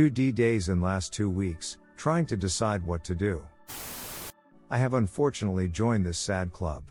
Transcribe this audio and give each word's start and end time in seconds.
two 0.00 0.08
D 0.08 0.32
days 0.32 0.70
in 0.70 0.80
last 0.80 1.12
two 1.12 1.28
weeks, 1.28 1.76
trying 1.98 2.24
to 2.24 2.34
decide 2.34 2.82
what 2.86 3.04
to 3.04 3.14
do. 3.14 3.42
I 4.70 4.78
have 4.78 4.94
unfortunately 4.94 5.68
joined 5.68 6.06
this 6.06 6.16
sad 6.16 6.54
club. 6.54 6.84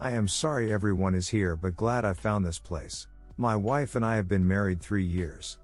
I 0.00 0.10
am 0.10 0.26
sorry 0.26 0.72
everyone 0.72 1.14
is 1.14 1.28
here 1.28 1.54
but 1.54 1.76
glad 1.76 2.04
I 2.04 2.14
found 2.14 2.44
this 2.44 2.58
place. 2.58 3.06
My 3.36 3.54
wife 3.54 3.94
and 3.94 4.04
I 4.04 4.16
have 4.16 4.26
been 4.26 4.44
married 4.44 4.80
three 4.80 5.04
years. 5.04 5.58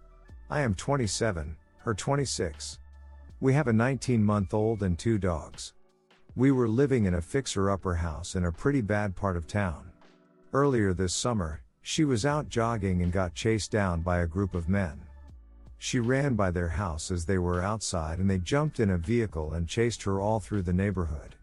I 0.51 0.61
am 0.61 0.73
27, 0.77 1.57
her 1.79 1.95
26. 1.95 2.79
We 3.41 3.55
have 3.55 3.67
a 3.67 3.73
19 3.73 4.23
month 4.23 4.55
old 4.55 4.85
and 4.85 4.97
two 4.97 5.19
dogs. 5.19 5.73
We 6.37 6.53
were 6.53 6.69
living 6.69 7.07
in 7.07 7.15
a 7.15 7.21
fixer 7.21 7.71
upper 7.71 7.97
house 7.97 8.37
in 8.37 8.45
a 8.45 8.53
pretty 8.53 8.83
bad 8.83 9.17
part 9.17 9.37
of 9.37 9.49
town. 9.49 9.91
Earlier 10.53 10.95
this 10.95 11.13
summer, 11.13 11.61
she 11.83 12.05
was 12.05 12.25
out 12.25 12.49
jogging 12.49 13.03
and 13.03 13.11
got 13.11 13.35
chased 13.35 13.73
down 13.73 14.03
by 14.03 14.21
a 14.21 14.29
group 14.29 14.55
of 14.55 14.69
men. 14.69 15.01
She 15.79 16.01
ran 16.01 16.35
by 16.35 16.51
their 16.51 16.69
house 16.69 17.11
as 17.11 17.25
they 17.25 17.39
were 17.39 17.63
outside 17.63 18.19
and 18.19 18.29
they 18.29 18.39
jumped 18.39 18.81
in 18.81 18.91
a 18.91 18.99
vehicle 18.99 19.53
and 19.53 19.69
chased 19.69 20.03
her 20.03 20.21
all 20.21 20.41
through 20.41 20.63
the 20.63 20.73
neighborhood. 20.73 21.37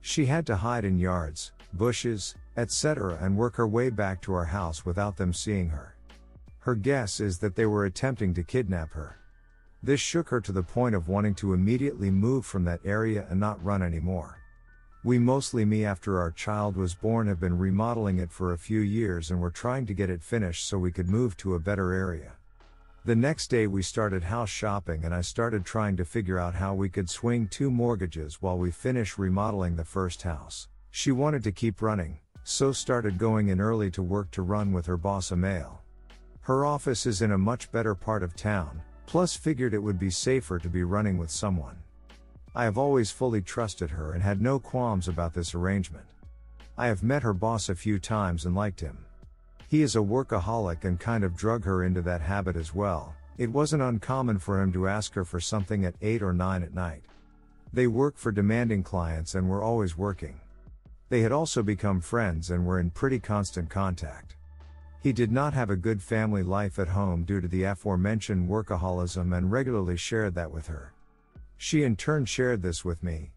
She 0.00 0.26
had 0.26 0.46
to 0.46 0.56
hide 0.56 0.84
in 0.84 0.98
yards, 0.98 1.52
bushes, 1.72 2.34
etc., 2.56 3.18
and 3.20 3.36
work 3.36 3.56
her 3.56 3.66
way 3.66 3.90
back 3.90 4.20
to 4.22 4.34
our 4.34 4.46
house 4.46 4.84
without 4.84 5.16
them 5.16 5.32
seeing 5.32 5.68
her. 5.68 5.96
Her 6.60 6.74
guess 6.74 7.20
is 7.20 7.38
that 7.38 7.56
they 7.56 7.66
were 7.66 7.84
attempting 7.84 8.32
to 8.34 8.42
kidnap 8.42 8.92
her. 8.92 9.18
This 9.82 10.00
shook 10.00 10.30
her 10.30 10.40
to 10.40 10.52
the 10.52 10.62
point 10.62 10.94
of 10.94 11.08
wanting 11.08 11.34
to 11.36 11.52
immediately 11.52 12.10
move 12.10 12.46
from 12.46 12.64
that 12.64 12.80
area 12.86 13.26
and 13.28 13.38
not 13.38 13.62
run 13.62 13.82
anymore. 13.82 14.40
We 15.04 15.18
mostly 15.18 15.66
me 15.66 15.84
after 15.84 16.18
our 16.18 16.30
child 16.30 16.76
was 16.78 16.94
born 16.94 17.26
have 17.26 17.38
been 17.38 17.58
remodeling 17.58 18.18
it 18.18 18.32
for 18.32 18.52
a 18.52 18.58
few 18.58 18.80
years 18.80 19.30
and 19.30 19.38
were 19.38 19.50
trying 19.50 19.84
to 19.86 19.94
get 19.94 20.08
it 20.08 20.22
finished 20.22 20.66
so 20.66 20.78
we 20.78 20.90
could 20.90 21.10
move 21.10 21.36
to 21.38 21.54
a 21.54 21.60
better 21.60 21.92
area. 21.92 22.32
The 23.06 23.14
next 23.14 23.48
day 23.48 23.66
we 23.66 23.82
started 23.82 24.24
house 24.24 24.48
shopping 24.48 25.04
and 25.04 25.14
I 25.14 25.20
started 25.20 25.66
trying 25.66 25.94
to 25.98 26.06
figure 26.06 26.38
out 26.38 26.54
how 26.54 26.72
we 26.72 26.88
could 26.88 27.10
swing 27.10 27.48
two 27.48 27.70
mortgages 27.70 28.40
while 28.40 28.56
we 28.56 28.70
finish 28.70 29.18
remodeling 29.18 29.76
the 29.76 29.84
first 29.84 30.22
house. 30.22 30.68
She 30.90 31.12
wanted 31.12 31.44
to 31.44 31.52
keep 31.52 31.82
running, 31.82 32.20
so 32.44 32.72
started 32.72 33.18
going 33.18 33.48
in 33.48 33.60
early 33.60 33.90
to 33.90 34.02
work 34.02 34.30
to 34.30 34.40
run 34.40 34.72
with 34.72 34.86
her 34.86 34.96
boss 34.96 35.32
a 35.32 35.36
male. 35.36 35.82
Her 36.40 36.64
office 36.64 37.04
is 37.04 37.20
in 37.20 37.32
a 37.32 37.36
much 37.36 37.70
better 37.70 37.94
part 37.94 38.22
of 38.22 38.34
town, 38.34 38.80
plus 39.04 39.36
figured 39.36 39.74
it 39.74 39.82
would 39.82 39.98
be 39.98 40.08
safer 40.08 40.58
to 40.58 40.68
be 40.70 40.82
running 40.82 41.18
with 41.18 41.30
someone. 41.30 41.76
I 42.54 42.64
have 42.64 42.78
always 42.78 43.10
fully 43.10 43.42
trusted 43.42 43.90
her 43.90 44.14
and 44.14 44.22
had 44.22 44.40
no 44.40 44.58
qualms 44.58 45.08
about 45.08 45.34
this 45.34 45.54
arrangement. 45.54 46.06
I 46.78 46.86
have 46.86 47.02
met 47.02 47.22
her 47.22 47.34
boss 47.34 47.68
a 47.68 47.74
few 47.74 47.98
times 47.98 48.46
and 48.46 48.54
liked 48.54 48.80
him. 48.80 49.04
He 49.68 49.82
is 49.82 49.96
a 49.96 50.00
workaholic 50.00 50.84
and 50.84 51.00
kind 51.00 51.24
of 51.24 51.36
drug 51.36 51.64
her 51.64 51.82
into 51.82 52.02
that 52.02 52.20
habit 52.20 52.56
as 52.56 52.74
well. 52.74 53.14
It 53.36 53.50
wasn't 53.50 53.82
uncommon 53.82 54.38
for 54.38 54.62
him 54.62 54.72
to 54.72 54.86
ask 54.86 55.14
her 55.14 55.24
for 55.24 55.40
something 55.40 55.84
at 55.84 55.96
8 56.00 56.22
or 56.22 56.32
9 56.32 56.62
at 56.62 56.74
night. 56.74 57.02
They 57.72 57.88
work 57.88 58.16
for 58.16 58.30
demanding 58.30 58.84
clients 58.84 59.34
and 59.34 59.48
were 59.48 59.62
always 59.62 59.98
working. 59.98 60.40
They 61.08 61.22
had 61.22 61.32
also 61.32 61.62
become 61.62 62.00
friends 62.00 62.50
and 62.50 62.64
were 62.64 62.78
in 62.78 62.90
pretty 62.90 63.18
constant 63.18 63.68
contact. 63.70 64.36
He 65.02 65.12
did 65.12 65.32
not 65.32 65.52
have 65.54 65.70
a 65.70 65.76
good 65.76 66.02
family 66.02 66.42
life 66.42 66.78
at 66.78 66.88
home 66.88 67.24
due 67.24 67.40
to 67.40 67.48
the 67.48 67.64
aforementioned 67.64 68.48
workaholism 68.48 69.36
and 69.36 69.50
regularly 69.50 69.96
shared 69.96 70.34
that 70.36 70.50
with 70.50 70.68
her. 70.68 70.92
She 71.56 71.82
in 71.82 71.96
turn 71.96 72.24
shared 72.24 72.62
this 72.62 72.84
with 72.84 73.02
me. 73.02 73.32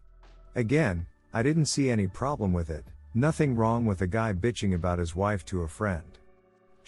Again, 0.54 1.06
I 1.32 1.42
didn't 1.42 1.66
see 1.66 1.90
any 1.90 2.06
problem 2.06 2.52
with 2.52 2.70
it, 2.70 2.84
nothing 3.14 3.54
wrong 3.54 3.84
with 3.84 4.00
a 4.00 4.06
guy 4.06 4.32
bitching 4.32 4.74
about 4.74 4.98
his 4.98 5.14
wife 5.14 5.44
to 5.46 5.62
a 5.62 5.68
friend. 5.68 6.17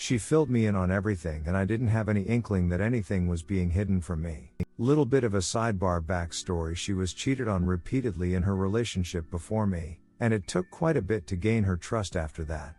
She 0.02 0.16
filled 0.16 0.48
me 0.48 0.64
in 0.64 0.76
on 0.76 0.90
everything 0.90 1.42
and 1.46 1.54
I 1.54 1.66
didn't 1.66 1.88
have 1.88 2.08
any 2.08 2.22
inkling 2.22 2.70
that 2.70 2.80
anything 2.80 3.28
was 3.28 3.42
being 3.42 3.68
hidden 3.68 4.00
from 4.00 4.22
me. 4.22 4.50
Little 4.78 5.04
bit 5.04 5.24
of 5.24 5.34
a 5.34 5.42
sidebar 5.42 6.00
backstory 6.00 6.74
she 6.74 6.94
was 6.94 7.12
cheated 7.12 7.48
on 7.48 7.66
repeatedly 7.66 8.32
in 8.32 8.42
her 8.42 8.56
relationship 8.56 9.30
before 9.30 9.66
me, 9.66 9.98
and 10.18 10.32
it 10.32 10.46
took 10.46 10.70
quite 10.70 10.96
a 10.96 11.02
bit 11.02 11.26
to 11.26 11.36
gain 11.36 11.64
her 11.64 11.76
trust 11.76 12.16
after 12.16 12.44
that. 12.44 12.76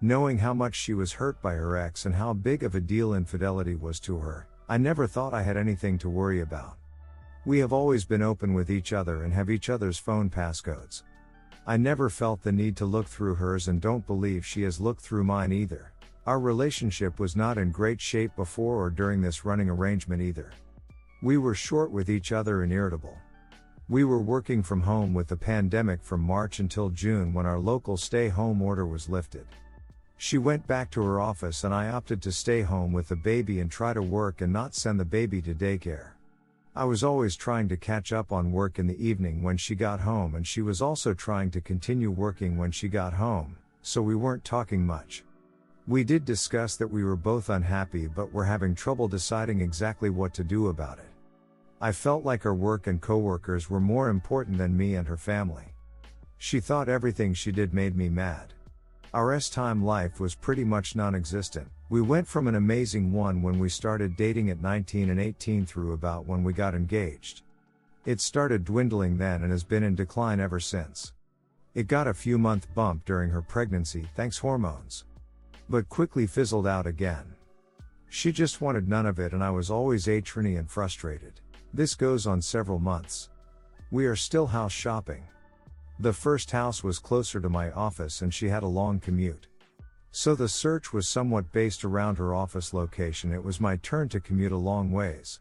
Knowing 0.00 0.38
how 0.38 0.52
much 0.52 0.74
she 0.74 0.92
was 0.92 1.12
hurt 1.12 1.40
by 1.40 1.54
her 1.54 1.76
ex 1.76 2.04
and 2.04 2.16
how 2.16 2.32
big 2.32 2.64
of 2.64 2.74
a 2.74 2.80
deal 2.80 3.14
infidelity 3.14 3.76
was 3.76 4.00
to 4.00 4.18
her, 4.18 4.48
I 4.68 4.76
never 4.76 5.06
thought 5.06 5.34
I 5.34 5.42
had 5.42 5.56
anything 5.56 5.98
to 5.98 6.10
worry 6.10 6.40
about. 6.40 6.78
We 7.44 7.60
have 7.60 7.72
always 7.72 8.04
been 8.04 8.22
open 8.22 8.54
with 8.54 8.72
each 8.72 8.92
other 8.92 9.22
and 9.22 9.32
have 9.32 9.50
each 9.50 9.70
other's 9.70 9.98
phone 9.98 10.28
passcodes. 10.28 11.04
I 11.64 11.76
never 11.76 12.10
felt 12.10 12.42
the 12.42 12.50
need 12.50 12.76
to 12.78 12.86
look 12.86 13.06
through 13.06 13.36
hers 13.36 13.68
and 13.68 13.80
don't 13.80 14.04
believe 14.04 14.44
she 14.44 14.62
has 14.62 14.80
looked 14.80 15.00
through 15.00 15.22
mine 15.22 15.52
either. 15.52 15.92
Our 16.26 16.40
relationship 16.40 17.20
was 17.20 17.36
not 17.36 17.56
in 17.56 17.70
great 17.70 18.00
shape 18.00 18.34
before 18.34 18.82
or 18.82 18.90
during 18.90 19.22
this 19.22 19.44
running 19.44 19.70
arrangement 19.70 20.20
either. 20.20 20.50
We 21.22 21.38
were 21.38 21.54
short 21.54 21.92
with 21.92 22.10
each 22.10 22.32
other 22.32 22.64
and 22.64 22.72
irritable. 22.72 23.16
We 23.88 24.02
were 24.02 24.18
working 24.18 24.64
from 24.64 24.80
home 24.80 25.14
with 25.14 25.28
the 25.28 25.36
pandemic 25.36 26.02
from 26.02 26.20
March 26.20 26.58
until 26.58 26.88
June 26.88 27.32
when 27.32 27.46
our 27.46 27.60
local 27.60 27.96
stay 27.96 28.26
home 28.28 28.60
order 28.60 28.84
was 28.84 29.08
lifted. 29.08 29.46
She 30.16 30.36
went 30.36 30.66
back 30.66 30.90
to 30.90 31.02
her 31.04 31.20
office 31.20 31.62
and 31.62 31.72
I 31.72 31.90
opted 31.90 32.20
to 32.22 32.32
stay 32.32 32.62
home 32.62 32.92
with 32.92 33.06
the 33.06 33.14
baby 33.14 33.60
and 33.60 33.70
try 33.70 33.92
to 33.92 34.02
work 34.02 34.40
and 34.40 34.52
not 34.52 34.74
send 34.74 34.98
the 34.98 35.04
baby 35.04 35.40
to 35.42 35.54
daycare. 35.54 36.14
I 36.74 36.86
was 36.86 37.04
always 37.04 37.36
trying 37.36 37.68
to 37.68 37.76
catch 37.76 38.12
up 38.12 38.32
on 38.32 38.50
work 38.50 38.80
in 38.80 38.88
the 38.88 39.00
evening 39.00 39.44
when 39.44 39.58
she 39.58 39.76
got 39.76 40.00
home 40.00 40.34
and 40.34 40.44
she 40.44 40.60
was 40.60 40.82
also 40.82 41.14
trying 41.14 41.52
to 41.52 41.60
continue 41.60 42.10
working 42.10 42.56
when 42.56 42.72
she 42.72 42.88
got 42.88 43.12
home, 43.12 43.56
so 43.82 44.02
we 44.02 44.16
weren't 44.16 44.44
talking 44.44 44.84
much. 44.84 45.22
We 45.88 46.02
did 46.02 46.24
discuss 46.24 46.74
that 46.76 46.88
we 46.88 47.04
were 47.04 47.14
both 47.14 47.48
unhappy 47.48 48.08
but 48.08 48.32
were 48.32 48.44
having 48.44 48.74
trouble 48.74 49.06
deciding 49.06 49.60
exactly 49.60 50.10
what 50.10 50.34
to 50.34 50.42
do 50.42 50.66
about 50.66 50.98
it. 50.98 51.04
I 51.80 51.92
felt 51.92 52.24
like 52.24 52.42
her 52.42 52.54
work 52.54 52.88
and 52.88 53.00
coworkers 53.00 53.70
were 53.70 53.78
more 53.78 54.08
important 54.08 54.58
than 54.58 54.76
me 54.76 54.96
and 54.96 55.06
her 55.06 55.16
family. 55.16 55.74
She 56.38 56.58
thought 56.58 56.88
everything 56.88 57.34
she 57.34 57.52
did 57.52 57.72
made 57.72 57.94
me 57.96 58.08
mad. 58.08 58.52
Our 59.14 59.32
S 59.32 59.48
time 59.48 59.84
life 59.84 60.18
was 60.18 60.34
pretty 60.34 60.64
much 60.64 60.96
non 60.96 61.14
existent. 61.14 61.68
We 61.88 62.00
went 62.00 62.26
from 62.26 62.48
an 62.48 62.56
amazing 62.56 63.12
one 63.12 63.40
when 63.40 63.60
we 63.60 63.68
started 63.68 64.16
dating 64.16 64.50
at 64.50 64.60
19 64.60 65.08
and 65.08 65.20
18 65.20 65.66
through 65.66 65.92
about 65.92 66.26
when 66.26 66.42
we 66.42 66.52
got 66.52 66.74
engaged. 66.74 67.42
It 68.04 68.20
started 68.20 68.64
dwindling 68.64 69.18
then 69.18 69.44
and 69.44 69.52
has 69.52 69.62
been 69.62 69.84
in 69.84 69.94
decline 69.94 70.40
ever 70.40 70.58
since. 70.58 71.12
It 71.76 71.86
got 71.86 72.08
a 72.08 72.14
few 72.14 72.38
month 72.38 72.74
bump 72.74 73.04
during 73.04 73.30
her 73.30 73.42
pregnancy 73.42 74.08
thanks 74.16 74.38
hormones 74.38 75.04
but 75.68 75.88
quickly 75.88 76.26
fizzled 76.26 76.66
out 76.66 76.86
again. 76.86 77.34
She 78.08 78.32
just 78.32 78.60
wanted 78.60 78.88
none 78.88 79.06
of 79.06 79.18
it 79.18 79.32
and 79.32 79.42
I 79.42 79.50
was 79.50 79.70
always 79.70 80.06
atrony 80.06 80.58
and 80.58 80.70
frustrated. 80.70 81.40
This 81.74 81.94
goes 81.94 82.26
on 82.26 82.40
several 82.40 82.78
months. 82.78 83.28
We 83.90 84.06
are 84.06 84.16
still 84.16 84.46
house 84.46 84.72
shopping. 84.72 85.24
The 85.98 86.12
first 86.12 86.50
house 86.50 86.84
was 86.84 86.98
closer 86.98 87.40
to 87.40 87.48
my 87.48 87.70
office 87.72 88.22
and 88.22 88.32
she 88.32 88.48
had 88.48 88.62
a 88.62 88.68
long 88.68 89.00
commute. 89.00 89.46
So 90.10 90.34
the 90.34 90.48
search 90.48 90.92
was 90.92 91.08
somewhat 91.08 91.52
based 91.52 91.84
around 91.84 92.16
her 92.18 92.34
office 92.34 92.72
location. 92.72 93.32
It 93.32 93.44
was 93.44 93.60
my 93.60 93.76
turn 93.76 94.08
to 94.10 94.20
commute 94.20 94.52
a 94.52 94.56
long 94.56 94.90
ways. 94.90 95.40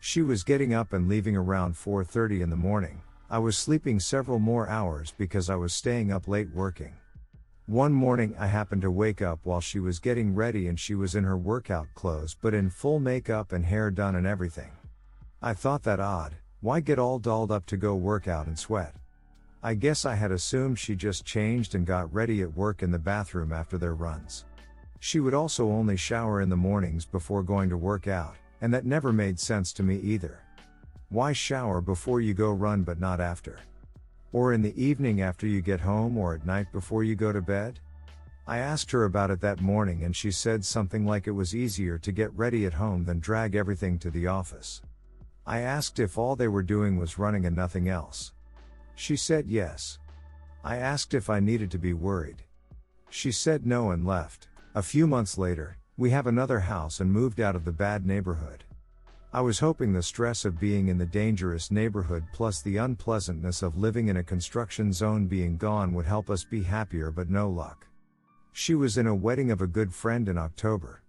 She 0.00 0.22
was 0.22 0.44
getting 0.44 0.74
up 0.74 0.92
and 0.92 1.08
leaving 1.08 1.36
around 1.36 1.74
4:30 1.74 2.42
in 2.42 2.50
the 2.50 2.56
morning. 2.56 3.02
I 3.30 3.38
was 3.38 3.56
sleeping 3.56 4.00
several 4.00 4.38
more 4.38 4.68
hours 4.68 5.14
because 5.16 5.48
I 5.48 5.54
was 5.54 5.72
staying 5.72 6.10
up 6.10 6.26
late 6.26 6.50
working. 6.54 6.94
One 7.70 7.92
morning 7.92 8.34
I 8.36 8.48
happened 8.48 8.82
to 8.82 8.90
wake 8.90 9.22
up 9.22 9.38
while 9.44 9.60
she 9.60 9.78
was 9.78 10.00
getting 10.00 10.34
ready 10.34 10.66
and 10.66 10.76
she 10.76 10.96
was 10.96 11.14
in 11.14 11.22
her 11.22 11.38
workout 11.38 11.86
clothes 11.94 12.34
but 12.42 12.52
in 12.52 12.68
full 12.68 12.98
makeup 12.98 13.52
and 13.52 13.64
hair 13.64 13.92
done 13.92 14.16
and 14.16 14.26
everything. 14.26 14.72
I 15.40 15.54
thought 15.54 15.84
that 15.84 16.00
odd, 16.00 16.34
why 16.62 16.80
get 16.80 16.98
all 16.98 17.20
dolled 17.20 17.52
up 17.52 17.66
to 17.66 17.76
go 17.76 17.94
work 17.94 18.26
out 18.26 18.48
and 18.48 18.58
sweat? 18.58 18.96
I 19.62 19.74
guess 19.74 20.04
I 20.04 20.16
had 20.16 20.32
assumed 20.32 20.80
she 20.80 20.96
just 20.96 21.24
changed 21.24 21.76
and 21.76 21.86
got 21.86 22.12
ready 22.12 22.42
at 22.42 22.56
work 22.56 22.82
in 22.82 22.90
the 22.90 22.98
bathroom 22.98 23.52
after 23.52 23.78
their 23.78 23.94
runs. 23.94 24.46
She 24.98 25.20
would 25.20 25.32
also 25.32 25.70
only 25.70 25.96
shower 25.96 26.40
in 26.40 26.48
the 26.48 26.56
mornings 26.56 27.04
before 27.04 27.44
going 27.44 27.70
to 27.70 27.76
work 27.76 28.08
out, 28.08 28.34
and 28.62 28.74
that 28.74 28.84
never 28.84 29.12
made 29.12 29.38
sense 29.38 29.72
to 29.74 29.84
me 29.84 30.00
either. 30.00 30.40
Why 31.08 31.32
shower 31.32 31.80
before 31.80 32.20
you 32.20 32.34
go 32.34 32.50
run 32.50 32.82
but 32.82 32.98
not 32.98 33.20
after? 33.20 33.60
Or 34.32 34.52
in 34.52 34.62
the 34.62 34.80
evening 34.80 35.20
after 35.20 35.46
you 35.46 35.60
get 35.60 35.80
home 35.80 36.16
or 36.16 36.34
at 36.34 36.46
night 36.46 36.70
before 36.72 37.02
you 37.02 37.16
go 37.16 37.32
to 37.32 37.40
bed? 37.40 37.80
I 38.46 38.58
asked 38.58 38.90
her 38.90 39.04
about 39.04 39.30
it 39.30 39.40
that 39.40 39.60
morning 39.60 40.02
and 40.04 40.14
she 40.14 40.30
said 40.30 40.64
something 40.64 41.04
like 41.04 41.26
it 41.26 41.32
was 41.32 41.54
easier 41.54 41.98
to 41.98 42.12
get 42.12 42.32
ready 42.36 42.66
at 42.66 42.74
home 42.74 43.04
than 43.04 43.20
drag 43.20 43.54
everything 43.54 43.98
to 44.00 44.10
the 44.10 44.26
office. 44.26 44.82
I 45.46 45.60
asked 45.60 45.98
if 45.98 46.16
all 46.16 46.36
they 46.36 46.48
were 46.48 46.62
doing 46.62 46.96
was 46.96 47.18
running 47.18 47.44
and 47.44 47.56
nothing 47.56 47.88
else. 47.88 48.32
She 48.94 49.16
said 49.16 49.46
yes. 49.48 49.98
I 50.62 50.76
asked 50.76 51.14
if 51.14 51.30
I 51.30 51.40
needed 51.40 51.70
to 51.72 51.78
be 51.78 51.92
worried. 51.92 52.42
She 53.08 53.32
said 53.32 53.66
no 53.66 53.90
and 53.90 54.06
left. 54.06 54.48
A 54.74 54.82
few 54.82 55.06
months 55.06 55.38
later, 55.38 55.76
we 55.96 56.10
have 56.10 56.26
another 56.26 56.60
house 56.60 57.00
and 57.00 57.12
moved 57.12 57.40
out 57.40 57.56
of 57.56 57.64
the 57.64 57.72
bad 57.72 58.06
neighborhood. 58.06 58.64
I 59.32 59.40
was 59.40 59.60
hoping 59.60 59.92
the 59.92 60.02
stress 60.02 60.44
of 60.44 60.58
being 60.58 60.88
in 60.88 60.98
the 60.98 61.06
dangerous 61.06 61.70
neighborhood 61.70 62.24
plus 62.32 62.62
the 62.62 62.78
unpleasantness 62.78 63.62
of 63.62 63.78
living 63.78 64.08
in 64.08 64.16
a 64.16 64.24
construction 64.24 64.92
zone 64.92 65.26
being 65.26 65.56
gone 65.56 65.94
would 65.94 66.06
help 66.06 66.30
us 66.30 66.42
be 66.42 66.64
happier, 66.64 67.12
but 67.12 67.30
no 67.30 67.48
luck. 67.48 67.86
She 68.50 68.74
was 68.74 68.98
in 68.98 69.06
a 69.06 69.14
wedding 69.14 69.52
of 69.52 69.62
a 69.62 69.68
good 69.68 69.94
friend 69.94 70.28
in 70.28 70.36
October. 70.36 71.04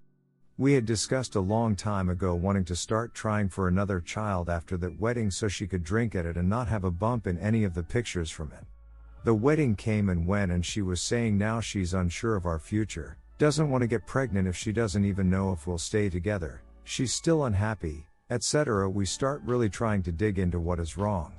We 0.59 0.73
had 0.73 0.85
discussed 0.85 1.33
a 1.33 1.39
long 1.39 1.75
time 1.75 2.09
ago 2.09 2.35
wanting 2.35 2.63
to 2.65 2.75
start 2.75 3.15
trying 3.15 3.49
for 3.49 3.67
another 3.67 3.99
child 3.99 4.51
after 4.51 4.77
that 4.77 4.99
wedding 4.99 5.31
so 5.31 5.47
she 5.47 5.65
could 5.65 5.83
drink 5.83 6.13
at 6.13 6.27
it 6.27 6.37
and 6.37 6.47
not 6.47 6.67
have 6.67 6.83
a 6.83 6.91
bump 6.91 7.25
in 7.25 7.39
any 7.39 7.63
of 7.63 7.73
the 7.73 7.81
pictures 7.81 8.29
from 8.29 8.51
it. 8.51 8.67
The 9.23 9.33
wedding 9.33 9.75
came 9.75 10.09
and 10.09 10.27
went, 10.27 10.51
and 10.51 10.63
she 10.63 10.83
was 10.83 11.01
saying 11.01 11.39
now 11.39 11.59
she's 11.59 11.95
unsure 11.95 12.35
of 12.35 12.45
our 12.45 12.59
future, 12.59 13.17
doesn't 13.39 13.71
want 13.71 13.81
to 13.81 13.87
get 13.87 14.05
pregnant 14.05 14.47
if 14.47 14.55
she 14.55 14.71
doesn't 14.71 15.05
even 15.05 15.27
know 15.27 15.51
if 15.51 15.65
we'll 15.65 15.79
stay 15.79 16.07
together, 16.07 16.61
she's 16.83 17.13
still 17.13 17.45
unhappy, 17.45 18.05
etc. 18.31 18.89
We 18.89 19.05
start 19.05 19.41
really 19.45 19.69
trying 19.69 20.01
to 20.03 20.11
dig 20.11 20.39
into 20.39 20.59
what 20.59 20.79
is 20.79 20.97
wrong. 20.97 21.33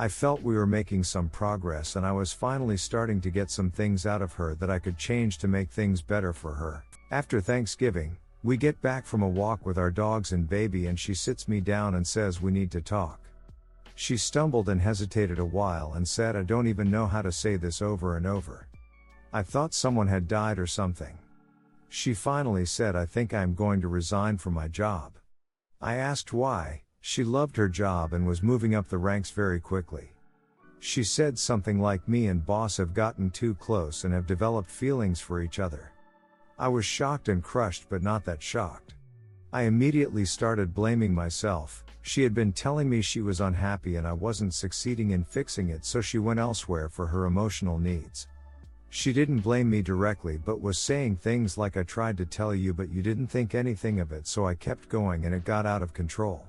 I 0.00 0.08
felt 0.08 0.42
we 0.42 0.56
were 0.56 0.66
making 0.66 1.04
some 1.04 1.28
progress 1.28 1.96
and 1.96 2.04
I 2.04 2.12
was 2.12 2.32
finally 2.32 2.76
starting 2.76 3.20
to 3.20 3.30
get 3.30 3.50
some 3.50 3.70
things 3.70 4.04
out 4.04 4.20
of 4.20 4.32
her 4.34 4.56
that 4.56 4.68
I 4.68 4.80
could 4.80 4.98
change 4.98 5.38
to 5.38 5.48
make 5.48 5.70
things 5.70 6.02
better 6.02 6.32
for 6.32 6.52
her. 6.52 6.84
After 7.12 7.40
Thanksgiving, 7.40 8.16
we 8.42 8.56
get 8.56 8.80
back 8.82 9.06
from 9.06 9.22
a 9.22 9.28
walk 9.28 9.64
with 9.64 9.78
our 9.78 9.90
dogs 9.90 10.32
and 10.32 10.48
baby, 10.48 10.86
and 10.86 10.98
she 10.98 11.14
sits 11.14 11.48
me 11.48 11.60
down 11.60 11.94
and 11.94 12.06
says, 12.06 12.40
We 12.40 12.52
need 12.52 12.70
to 12.72 12.80
talk. 12.80 13.20
She 13.94 14.16
stumbled 14.16 14.68
and 14.68 14.80
hesitated 14.80 15.38
a 15.40 15.44
while 15.44 15.94
and 15.94 16.06
said, 16.06 16.36
I 16.36 16.42
don't 16.42 16.68
even 16.68 16.90
know 16.90 17.06
how 17.06 17.22
to 17.22 17.32
say 17.32 17.56
this 17.56 17.82
over 17.82 18.16
and 18.16 18.26
over. 18.26 18.68
I 19.32 19.42
thought 19.42 19.74
someone 19.74 20.06
had 20.06 20.28
died 20.28 20.58
or 20.58 20.66
something. 20.66 21.18
She 21.88 22.14
finally 22.14 22.64
said, 22.64 22.94
I 22.94 23.06
think 23.06 23.34
I 23.34 23.42
am 23.42 23.54
going 23.54 23.80
to 23.80 23.88
resign 23.88 24.38
from 24.38 24.54
my 24.54 24.68
job. 24.68 25.17
I 25.80 25.94
asked 25.94 26.32
why, 26.32 26.82
she 27.00 27.22
loved 27.22 27.56
her 27.56 27.68
job 27.68 28.12
and 28.12 28.26
was 28.26 28.42
moving 28.42 28.74
up 28.74 28.88
the 28.88 28.98
ranks 28.98 29.30
very 29.30 29.60
quickly. 29.60 30.10
She 30.80 31.04
said 31.04 31.38
something 31.38 31.80
like, 31.80 32.08
Me 32.08 32.26
and 32.26 32.44
boss 32.44 32.76
have 32.78 32.94
gotten 32.94 33.30
too 33.30 33.54
close 33.54 34.02
and 34.02 34.12
have 34.12 34.26
developed 34.26 34.70
feelings 34.70 35.20
for 35.20 35.40
each 35.40 35.60
other. 35.60 35.92
I 36.58 36.66
was 36.66 36.84
shocked 36.84 37.28
and 37.28 37.44
crushed, 37.44 37.86
but 37.88 38.02
not 38.02 38.24
that 38.24 38.42
shocked. 38.42 38.94
I 39.52 39.62
immediately 39.62 40.24
started 40.24 40.74
blaming 40.74 41.14
myself. 41.14 41.84
She 42.02 42.24
had 42.24 42.34
been 42.34 42.52
telling 42.52 42.90
me 42.90 43.00
she 43.00 43.20
was 43.20 43.40
unhappy 43.40 43.96
and 43.96 44.06
I 44.06 44.12
wasn't 44.12 44.54
succeeding 44.54 45.12
in 45.12 45.22
fixing 45.22 45.68
it, 45.68 45.84
so 45.84 46.00
she 46.00 46.18
went 46.18 46.40
elsewhere 46.40 46.88
for 46.88 47.06
her 47.06 47.26
emotional 47.26 47.78
needs. 47.78 48.26
She 48.90 49.12
didn't 49.12 49.40
blame 49.40 49.68
me 49.68 49.82
directly, 49.82 50.38
but 50.38 50.60
was 50.60 50.78
saying 50.78 51.16
things 51.16 51.58
like, 51.58 51.76
I 51.76 51.82
tried 51.82 52.16
to 52.18 52.26
tell 52.26 52.54
you, 52.54 52.72
but 52.72 52.90
you 52.90 53.02
didn't 53.02 53.28
think 53.28 53.54
anything 53.54 54.00
of 54.00 54.12
it, 54.12 54.26
so 54.26 54.46
I 54.46 54.54
kept 54.54 54.88
going 54.88 55.24
and 55.24 55.34
it 55.34 55.44
got 55.44 55.66
out 55.66 55.82
of 55.82 55.92
control. 55.92 56.46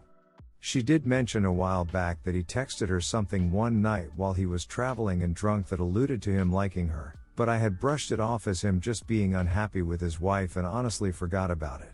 She 0.60 0.82
did 0.82 1.06
mention 1.06 1.46
a 1.46 1.54
while 1.54 1.86
back 1.86 2.24
that 2.24 2.36
he 2.36 2.44
texted 2.44 2.90
her 2.90 3.02
something 3.02 3.52
one 3.52 3.82
night 3.82 4.10
while 4.16 4.34
he 4.34 4.46
was 4.46 4.66
traveling 4.66 5.24
and 5.24 5.36
drunk 5.36 5.68
that 5.68 5.80
alluded 5.80 6.22
to 6.24 6.32
him 6.32 6.52
liking 6.52 6.90
her 6.90 7.16
but 7.40 7.48
I 7.48 7.58
had 7.58 7.80
brushed 7.80 8.12
it 8.12 8.20
off 8.20 8.48
as 8.48 8.62
him 8.66 8.82
just 8.82 9.08
being 9.08 9.34
unhappy 9.34 9.82
with 9.82 10.02
his 10.02 10.20
wife 10.20 10.58
and 10.58 10.68
honestly 10.68 11.10
forgot 11.14 11.50
about 11.50 11.80
it. 11.80 11.94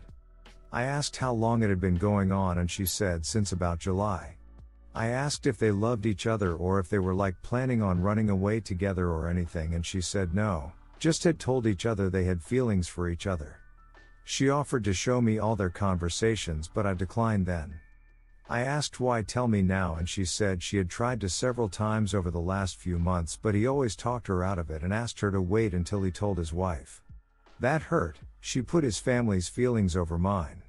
I 0.72 0.82
asked 0.82 1.18
how 1.18 1.34
long 1.34 1.62
it 1.62 1.68
had 1.68 1.80
been 1.80 1.94
going 1.94 2.32
on 2.32 2.58
and 2.58 2.68
she 2.68 2.84
said 2.84 3.24
since 3.24 3.52
about 3.52 3.78
July. 3.78 4.38
I 4.96 5.08
asked 5.08 5.46
if 5.46 5.58
they 5.58 5.70
loved 5.70 6.06
each 6.06 6.26
other 6.26 6.54
or 6.54 6.78
if 6.78 6.88
they 6.88 6.98
were 6.98 7.14
like 7.14 7.42
planning 7.42 7.82
on 7.82 8.00
running 8.00 8.30
away 8.30 8.60
together 8.60 9.10
or 9.10 9.28
anything 9.28 9.74
and 9.74 9.84
she 9.84 10.00
said 10.00 10.34
no, 10.34 10.72
just 10.98 11.22
had 11.22 11.38
told 11.38 11.66
each 11.66 11.84
other 11.84 12.08
they 12.08 12.24
had 12.24 12.42
feelings 12.42 12.88
for 12.88 13.06
each 13.06 13.26
other. 13.26 13.60
She 14.24 14.48
offered 14.48 14.84
to 14.84 14.94
show 14.94 15.20
me 15.20 15.38
all 15.38 15.54
their 15.54 15.68
conversations 15.68 16.70
but 16.72 16.86
I 16.86 16.94
declined 16.94 17.44
then. 17.44 17.74
I 18.48 18.60
asked 18.60 18.98
why 18.98 19.20
tell 19.20 19.48
me 19.48 19.60
now 19.60 19.96
and 19.96 20.08
she 20.08 20.24
said 20.24 20.62
she 20.62 20.78
had 20.78 20.88
tried 20.88 21.20
to 21.20 21.28
several 21.28 21.68
times 21.68 22.14
over 22.14 22.30
the 22.30 22.40
last 22.40 22.78
few 22.78 22.98
months 22.98 23.38
but 23.40 23.54
he 23.54 23.66
always 23.66 23.96
talked 23.96 24.28
her 24.28 24.42
out 24.42 24.58
of 24.58 24.70
it 24.70 24.82
and 24.82 24.94
asked 24.94 25.20
her 25.20 25.30
to 25.30 25.42
wait 25.42 25.74
until 25.74 26.02
he 26.04 26.10
told 26.10 26.38
his 26.38 26.54
wife. 26.54 27.02
That 27.60 27.82
hurt, 27.82 28.18
she 28.40 28.62
put 28.62 28.82
his 28.82 28.98
family's 28.98 29.48
feelings 29.50 29.94
over 29.94 30.16
mine. 30.16 30.62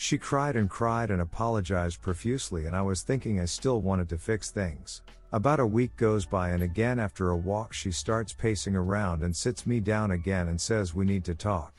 She 0.00 0.16
cried 0.16 0.54
and 0.54 0.70
cried 0.70 1.10
and 1.10 1.20
apologized 1.20 2.00
profusely 2.00 2.66
and 2.66 2.76
I 2.76 2.82
was 2.82 3.02
thinking 3.02 3.40
I 3.40 3.46
still 3.46 3.80
wanted 3.80 4.08
to 4.10 4.16
fix 4.16 4.48
things. 4.48 5.02
About 5.32 5.58
a 5.58 5.66
week 5.66 5.96
goes 5.96 6.24
by 6.24 6.50
and 6.50 6.62
again 6.62 7.00
after 7.00 7.30
a 7.30 7.36
walk 7.36 7.72
she 7.72 7.90
starts 7.90 8.32
pacing 8.32 8.76
around 8.76 9.24
and 9.24 9.34
sits 9.34 9.66
me 9.66 9.80
down 9.80 10.12
again 10.12 10.46
and 10.46 10.60
says 10.60 10.94
we 10.94 11.04
need 11.04 11.24
to 11.24 11.34
talk. 11.34 11.74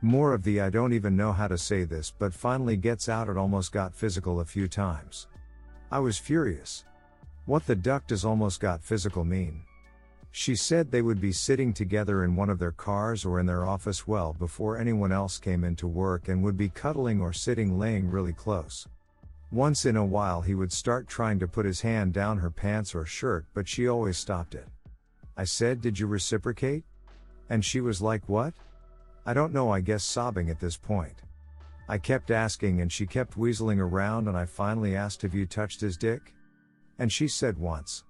More 0.00 0.32
of 0.32 0.44
the 0.44 0.60
I 0.60 0.70
don't 0.70 0.92
even 0.92 1.16
know 1.16 1.32
how 1.32 1.48
to 1.48 1.58
say 1.58 1.82
this, 1.82 2.12
but 2.16 2.32
finally 2.32 2.76
gets 2.76 3.08
out 3.08 3.28
it 3.28 3.36
almost 3.36 3.72
got 3.72 3.96
physical 3.96 4.38
a 4.38 4.44
few 4.44 4.68
times. 4.68 5.26
I 5.90 5.98
was 5.98 6.18
furious. 6.18 6.84
What 7.46 7.66
the 7.66 7.74
duck 7.74 8.06
does 8.06 8.24
almost 8.24 8.60
got 8.60 8.80
physical 8.80 9.24
mean? 9.24 9.64
She 10.32 10.54
said 10.54 10.90
they 10.90 11.02
would 11.02 11.20
be 11.20 11.32
sitting 11.32 11.72
together 11.72 12.22
in 12.22 12.36
one 12.36 12.50
of 12.50 12.58
their 12.58 12.72
cars 12.72 13.24
or 13.24 13.40
in 13.40 13.46
their 13.46 13.66
office 13.66 14.06
well 14.06 14.32
before 14.32 14.78
anyone 14.78 15.10
else 15.10 15.38
came 15.38 15.64
into 15.64 15.88
work 15.88 16.28
and 16.28 16.42
would 16.42 16.56
be 16.56 16.68
cuddling 16.68 17.20
or 17.20 17.32
sitting 17.32 17.78
laying 17.78 18.10
really 18.10 18.32
close. 18.32 18.86
Once 19.50 19.84
in 19.84 19.96
a 19.96 20.04
while 20.04 20.40
he 20.40 20.54
would 20.54 20.72
start 20.72 21.08
trying 21.08 21.40
to 21.40 21.48
put 21.48 21.66
his 21.66 21.80
hand 21.80 22.12
down 22.12 22.38
her 22.38 22.50
pants 22.50 22.94
or 22.94 23.04
shirt, 23.04 23.44
but 23.54 23.66
she 23.66 23.88
always 23.88 24.16
stopped 24.16 24.54
it. 24.54 24.68
I 25.36 25.44
said, 25.44 25.80
Did 25.80 25.98
you 25.98 26.06
reciprocate? 26.06 26.84
And 27.48 27.64
she 27.64 27.80
was 27.80 28.00
like, 28.00 28.28
What? 28.28 28.54
I 29.26 29.34
don't 29.34 29.52
know, 29.52 29.70
I 29.72 29.80
guess 29.80 30.04
sobbing 30.04 30.48
at 30.48 30.60
this 30.60 30.76
point. 30.76 31.22
I 31.88 31.98
kept 31.98 32.30
asking 32.30 32.80
and 32.80 32.92
she 32.92 33.04
kept 33.04 33.36
weaseling 33.36 33.80
around 33.80 34.28
and 34.28 34.36
I 34.36 34.44
finally 34.44 34.94
asked, 34.94 35.22
Have 35.22 35.34
you 35.34 35.46
touched 35.46 35.80
his 35.80 35.96
dick? 35.96 36.32
And 37.00 37.10
she 37.10 37.26
said 37.26 37.58
once. 37.58 38.04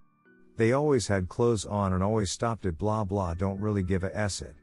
They 0.56 0.72
always 0.72 1.06
had 1.08 1.28
clothes 1.28 1.64
on 1.64 1.92
and 1.92 2.02
always 2.02 2.30
stopped 2.30 2.66
at 2.66 2.78
blah 2.78 3.04
blah, 3.04 3.34
don't 3.34 3.60
really 3.60 3.82
give 3.82 4.04
a 4.04 4.16
s 4.16 4.42
it. 4.42 4.54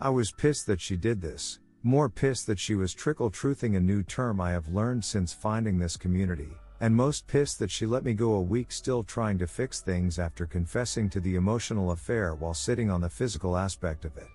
I 0.00 0.10
was 0.10 0.32
pissed 0.32 0.66
that 0.66 0.80
she 0.80 0.96
did 0.96 1.20
this, 1.20 1.60
more 1.82 2.08
pissed 2.08 2.46
that 2.46 2.58
she 2.58 2.74
was 2.74 2.94
trickle 2.94 3.30
truthing 3.30 3.76
a 3.76 3.80
new 3.80 4.02
term 4.02 4.40
I 4.40 4.50
have 4.52 4.68
learned 4.68 5.04
since 5.04 5.32
finding 5.32 5.78
this 5.78 5.96
community, 5.96 6.50
and 6.80 6.94
most 6.94 7.26
pissed 7.26 7.58
that 7.58 7.70
she 7.70 7.86
let 7.86 8.04
me 8.04 8.14
go 8.14 8.34
a 8.34 8.40
week 8.40 8.72
still 8.72 9.02
trying 9.02 9.38
to 9.38 9.46
fix 9.46 9.80
things 9.80 10.18
after 10.18 10.46
confessing 10.46 11.08
to 11.10 11.20
the 11.20 11.36
emotional 11.36 11.90
affair 11.92 12.34
while 12.34 12.54
sitting 12.54 12.90
on 12.90 13.00
the 13.00 13.08
physical 13.08 13.56
aspect 13.56 14.04
of 14.04 14.16
it. 14.16 14.28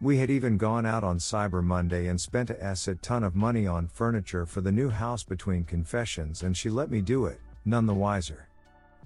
We 0.00 0.16
had 0.16 0.30
even 0.30 0.56
gone 0.56 0.86
out 0.86 1.04
on 1.04 1.18
Cyber 1.18 1.62
Monday 1.62 2.06
and 2.06 2.20
spent 2.20 2.50
a 2.50 2.64
s 2.64 2.88
a 2.88 2.94
ton 2.96 3.22
of 3.22 3.36
money 3.36 3.66
on 3.66 3.86
furniture 3.86 4.46
for 4.46 4.60
the 4.60 4.72
new 4.72 4.88
house 4.88 5.22
between 5.22 5.64
confessions 5.64 6.42
and 6.42 6.56
she 6.56 6.70
let 6.70 6.90
me 6.90 7.00
do 7.00 7.26
it, 7.26 7.40
none 7.64 7.86
the 7.86 7.94
wiser. 7.94 8.49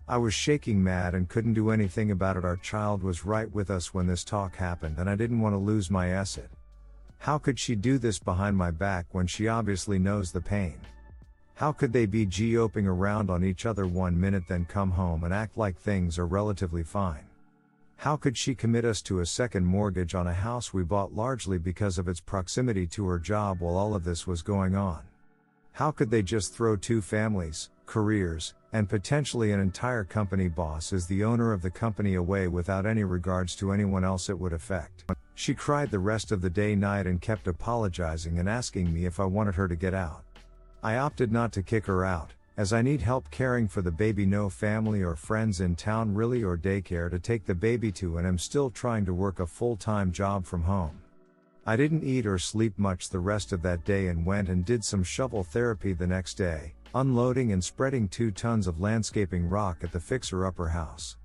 I 0.07 0.19
was 0.19 0.35
shaking 0.35 0.85
mad 0.85 1.15
and 1.15 1.29
couldn't 1.29 1.55
do 1.55 1.71
anything 1.71 2.11
about 2.11 2.37
it. 2.37 2.45
Our 2.45 2.57
child 2.57 3.03
was 3.03 3.25
right 3.25 3.51
with 3.51 3.71
us 3.71 3.95
when 3.95 4.07
this 4.07 4.23
talk 4.23 4.55
happened 4.55 4.99
and 4.99 5.09
I 5.09 5.17
didn't 5.17 5.41
want 5.41 5.55
to 5.55 5.59
lose 5.59 5.91
my 5.91 6.09
asset. 6.09 6.51
How 7.19 7.39
could 7.39 7.59
she 7.59 7.75
do 7.75 7.97
this 7.97 8.19
behind 8.19 8.55
my 8.55 8.71
back 8.71 9.07
when 9.13 9.27
she 9.27 9.49
obviously 9.49 9.99
knows 9.99 10.31
the 10.31 10.43
pain? 10.43 10.79
How 11.55 11.73
could 11.73 11.91
they 11.91 12.05
be 12.05 12.27
geoping 12.27 12.87
around 12.87 13.31
on 13.31 13.43
each 13.43 13.65
other 13.65 13.87
one 13.87 14.21
minute 14.21 14.45
then 14.47 14.67
come 14.67 14.91
home 14.91 15.25
and 15.25 15.33
act 15.33 15.57
like 15.57 15.79
things 15.79 16.19
are 16.19 16.27
relatively 16.27 16.83
fine? 16.83 17.25
How 17.97 18.17
could 18.17 18.37
she 18.37 18.55
commit 18.55 18.85
us 18.85 19.01
to 19.03 19.21
a 19.21 19.27
second 19.27 19.65
mortgage 19.65 20.15
on 20.15 20.27
a 20.27 20.35
house 20.35 20.75
we 20.75 20.83
bought 20.83 21.15
largely 21.15 21.57
because 21.57 21.97
of 21.97 22.09
its 22.09 22.21
proximity 22.21 22.87
to 22.89 23.07
her 23.07 23.19
job 23.19 23.61
while 23.61 23.79
all 23.79 23.95
of 23.95 24.05
this 24.05 24.27
was 24.27 24.43
going 24.43 24.77
on? 24.77 25.01
How 25.73 25.91
could 25.91 26.11
they 26.11 26.23
just 26.23 26.53
throw 26.53 26.77
two 26.77 27.01
families, 27.01 27.71
careers, 27.87 28.55
and 28.73 28.89
potentially 28.89 29.53
an 29.53 29.61
entire 29.61 30.05
company 30.05 30.49
boss 30.49 30.93
as 30.93 31.07
the 31.07 31.25
owner 31.25 31.53
of 31.53 31.63
the 31.63 31.71
company 31.71 32.15
away 32.15 32.49
without 32.49 32.87
any 32.87 33.05
regards 33.05 33.55
to 33.57 33.73
anyone 33.73 34.05
else 34.05 34.29
it 34.29 34.39
would 34.39 34.53
affect? 34.53 35.05
She 35.35 35.55
cried 35.55 35.91
the 35.91 35.99
rest 35.99 36.33
of 36.33 36.43
the 36.43 36.51
day 36.51 36.75
night 36.75 37.07
and 37.07 37.21
kept 37.21 37.49
apologizing 37.49 38.39
and 38.39 38.49
asking 38.49 38.93
me 38.93 39.05
if 39.05 39.19
I 39.19 39.25
wanted 39.25 39.55
her 39.57 39.69
to 39.69 39.77
get 39.77 39.95
out. 39.95 40.23
I 40.83 40.97
opted 40.97 41.33
not 41.33 41.53
to 41.53 41.63
kick 41.63 41.87
her 41.87 42.05
out, 42.05 42.33
as 42.57 42.73
I 42.73 42.83
need 42.83 43.01
help 43.01 43.31
caring 43.31 43.67
for 43.67 43.83
the 43.83 43.91
baby, 43.91 44.27
no 44.27 44.49
family 44.49 45.03
or 45.03 45.17
friends 45.17 45.61
in 45.61 45.75
town 45.75 46.15
really 46.15 46.45
or 46.45 46.57
daycare 46.57 47.11
to 47.11 47.19
take 47.19 47.47
the 47.47 47.55
baby 47.55 47.91
to, 47.93 48.19
and 48.19 48.27
am 48.27 48.39
still 48.39 48.71
trying 48.71 49.05
to 49.07 49.15
work 49.15 49.41
a 49.41 49.47
full 49.47 49.77
time 49.77 50.13
job 50.13 50.47
from 50.47 50.63
home. 50.63 51.01
I 51.67 51.77
didn't 51.77 52.05
eat 52.05 52.27
or 52.27 52.39
sleep 52.39 52.79
much 52.79 53.09
the 53.09 53.19
rest 53.19 53.53
of 53.53 53.63
that 53.63 53.85
day 53.85 54.09
and 54.09 54.27
went 54.27 54.49
and 54.49 54.65
did 54.65 54.85
some 54.85 55.03
shovel 55.03 55.43
therapy 55.43 55.95
the 55.95 56.07
next 56.07 56.35
day, 56.35 56.75
unloading 56.95 57.51
and 57.51 57.63
spreading 57.63 58.07
two 58.07 58.31
tons 58.31 58.69
of 58.69 58.81
landscaping 58.81 59.49
rock 59.49 59.79
at 59.83 59.91
the 59.91 59.99
fixer 59.99 60.47
upper 60.47 60.69
house. 60.69 61.17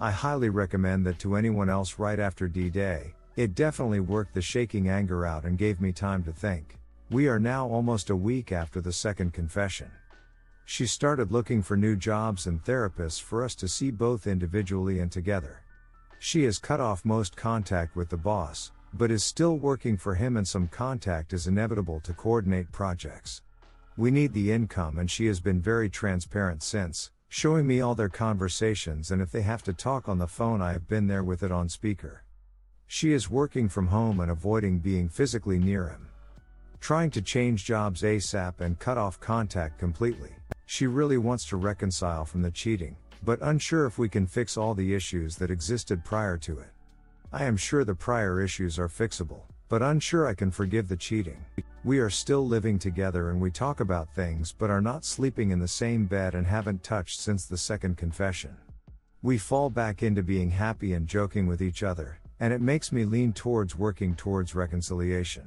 I 0.00 0.10
highly 0.10 0.48
recommend 0.48 1.04
that 1.04 1.18
to 1.18 1.36
anyone 1.36 1.68
else 1.68 1.98
right 1.98 2.18
after 2.18 2.48
D 2.48 2.70
Day, 2.70 3.12
it 3.36 3.54
definitely 3.54 4.00
worked 4.00 4.32
the 4.32 4.40
shaking 4.40 4.88
anger 4.88 5.26
out 5.26 5.44
and 5.44 5.58
gave 5.58 5.78
me 5.78 5.92
time 5.92 6.24
to 6.24 6.32
think. 6.32 6.78
We 7.10 7.28
are 7.28 7.38
now 7.38 7.68
almost 7.68 8.08
a 8.08 8.16
week 8.16 8.50
after 8.50 8.80
the 8.80 8.92
second 8.92 9.34
confession. 9.34 9.90
She 10.64 10.86
started 10.86 11.32
looking 11.32 11.62
for 11.62 11.76
new 11.76 11.96
jobs 11.96 12.46
and 12.46 12.64
therapists 12.64 13.20
for 13.20 13.44
us 13.44 13.54
to 13.56 13.68
see 13.68 13.90
both 13.90 14.26
individually 14.26 15.00
and 15.00 15.12
together. 15.12 15.60
She 16.18 16.44
has 16.44 16.58
cut 16.58 16.80
off 16.80 17.04
most 17.04 17.36
contact 17.36 17.94
with 17.94 18.08
the 18.08 18.16
boss, 18.16 18.72
but 18.94 19.10
is 19.10 19.22
still 19.22 19.58
working 19.58 19.96
for 19.96 20.14
him, 20.14 20.36
and 20.38 20.48
some 20.48 20.68
contact 20.68 21.32
is 21.34 21.46
inevitable 21.46 22.00
to 22.00 22.14
coordinate 22.14 22.72
projects. 22.72 23.42
We 23.96 24.10
need 24.10 24.32
the 24.32 24.52
income, 24.52 24.98
and 24.98 25.10
she 25.10 25.26
has 25.26 25.40
been 25.40 25.60
very 25.60 25.90
transparent 25.90 26.62
since, 26.62 27.10
showing 27.28 27.66
me 27.66 27.80
all 27.80 27.94
their 27.94 28.08
conversations, 28.08 29.10
and 29.10 29.20
if 29.20 29.30
they 29.30 29.42
have 29.42 29.62
to 29.64 29.72
talk 29.72 30.08
on 30.08 30.18
the 30.18 30.26
phone, 30.26 30.62
I 30.62 30.72
have 30.72 30.88
been 30.88 31.06
there 31.06 31.24
with 31.24 31.42
it 31.42 31.52
on 31.52 31.68
speaker. 31.68 32.24
She 32.86 33.12
is 33.12 33.30
working 33.30 33.68
from 33.68 33.88
home 33.88 34.20
and 34.20 34.30
avoiding 34.30 34.78
being 34.78 35.08
physically 35.08 35.58
near 35.58 35.88
him. 35.88 36.08
Trying 36.80 37.10
to 37.10 37.22
change 37.22 37.64
jobs 37.64 38.02
ASAP 38.02 38.60
and 38.60 38.78
cut 38.78 38.96
off 38.96 39.20
contact 39.20 39.78
completely. 39.78 40.30
She 40.66 40.86
really 40.86 41.18
wants 41.18 41.44
to 41.48 41.56
reconcile 41.56 42.24
from 42.24 42.42
the 42.42 42.50
cheating, 42.50 42.96
but 43.22 43.38
unsure 43.42 43.86
if 43.86 43.98
we 43.98 44.08
can 44.08 44.26
fix 44.26 44.56
all 44.56 44.74
the 44.74 44.94
issues 44.94 45.36
that 45.36 45.50
existed 45.50 46.04
prior 46.04 46.38
to 46.38 46.58
it. 46.58 46.70
I 47.32 47.44
am 47.44 47.56
sure 47.56 47.84
the 47.84 47.94
prior 47.94 48.40
issues 48.40 48.78
are 48.78 48.88
fixable, 48.88 49.42
but 49.70 49.82
unsure 49.82 50.26
I 50.26 50.34
can 50.34 50.50
forgive 50.50 50.88
the 50.88 50.96
cheating. 50.96 51.42
We 51.84 52.00
are 52.00 52.10
still 52.10 52.46
living 52.46 52.78
together 52.78 53.30
and 53.30 53.40
we 53.40 53.50
talk 53.50 53.80
about 53.80 54.12
things 54.14 54.52
but 54.52 54.68
are 54.68 54.82
not 54.82 55.04
sleeping 55.04 55.52
in 55.52 55.60
the 55.60 55.68
same 55.68 56.04
bed 56.04 56.34
and 56.34 56.46
haven't 56.46 56.82
touched 56.82 57.20
since 57.20 57.46
the 57.46 57.56
second 57.56 57.96
confession. 57.96 58.54
We 59.22 59.38
fall 59.38 59.70
back 59.70 60.02
into 60.02 60.22
being 60.22 60.50
happy 60.50 60.94
and 60.94 61.06
joking 61.06 61.46
with 61.46 61.62
each 61.62 61.82
other, 61.82 62.18
and 62.40 62.52
it 62.52 62.60
makes 62.60 62.90
me 62.90 63.04
lean 63.04 63.32
towards 63.32 63.76
working 63.76 64.14
towards 64.16 64.54
reconciliation. 64.54 65.46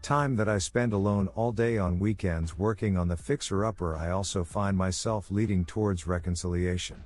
Time 0.00 0.34
that 0.36 0.48
I 0.48 0.58
spend 0.58 0.94
alone 0.94 1.28
all 1.34 1.52
day 1.52 1.78
on 1.78 1.98
weekends 1.98 2.56
working 2.58 2.96
on 2.96 3.06
the 3.06 3.16
fixer 3.16 3.64
upper, 3.64 3.96
I 3.96 4.10
also 4.12 4.44
find 4.44 4.76
myself 4.76 5.30
leading 5.30 5.64
towards 5.64 6.06
reconciliation. 6.06 7.04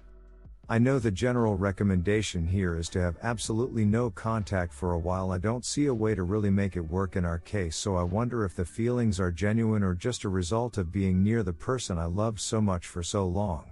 I 0.69 0.79
know 0.79 0.99
the 0.99 1.13
general 1.13 1.57
recommendation 1.57 2.49
here 2.49 2.77
is 2.77 2.89
to 2.89 3.01
have 3.01 3.19
absolutely 3.23 3.85
no 3.85 4.11
contact 4.11 4.73
for 4.73 4.93
a 4.93 4.99
while. 4.99 5.31
I 5.31 5.39
don't 5.39 5.65
see 5.65 5.87
a 5.87 5.95
way 5.95 6.17
to 6.17 6.25
really 6.25 6.51
make 6.51 6.75
it 6.75 6.81
work 6.81 7.15
in 7.15 7.25
our 7.25 7.39
case, 7.39 7.77
so 7.77 7.95
I 7.95 8.03
wonder 8.03 8.45
if 8.45 8.57
the 8.57 8.65
feelings 8.65 9.21
are 9.21 9.31
genuine 9.31 9.85
or 9.85 9.95
just 9.95 10.25
a 10.25 10.29
result 10.29 10.77
of 10.77 10.91
being 10.91 11.23
near 11.23 11.45
the 11.45 11.53
person 11.53 11.99
I 11.99 12.07
loved 12.07 12.41
so 12.41 12.61
much 12.61 12.89
for 12.89 13.05
so 13.05 13.29
long. 13.29 13.71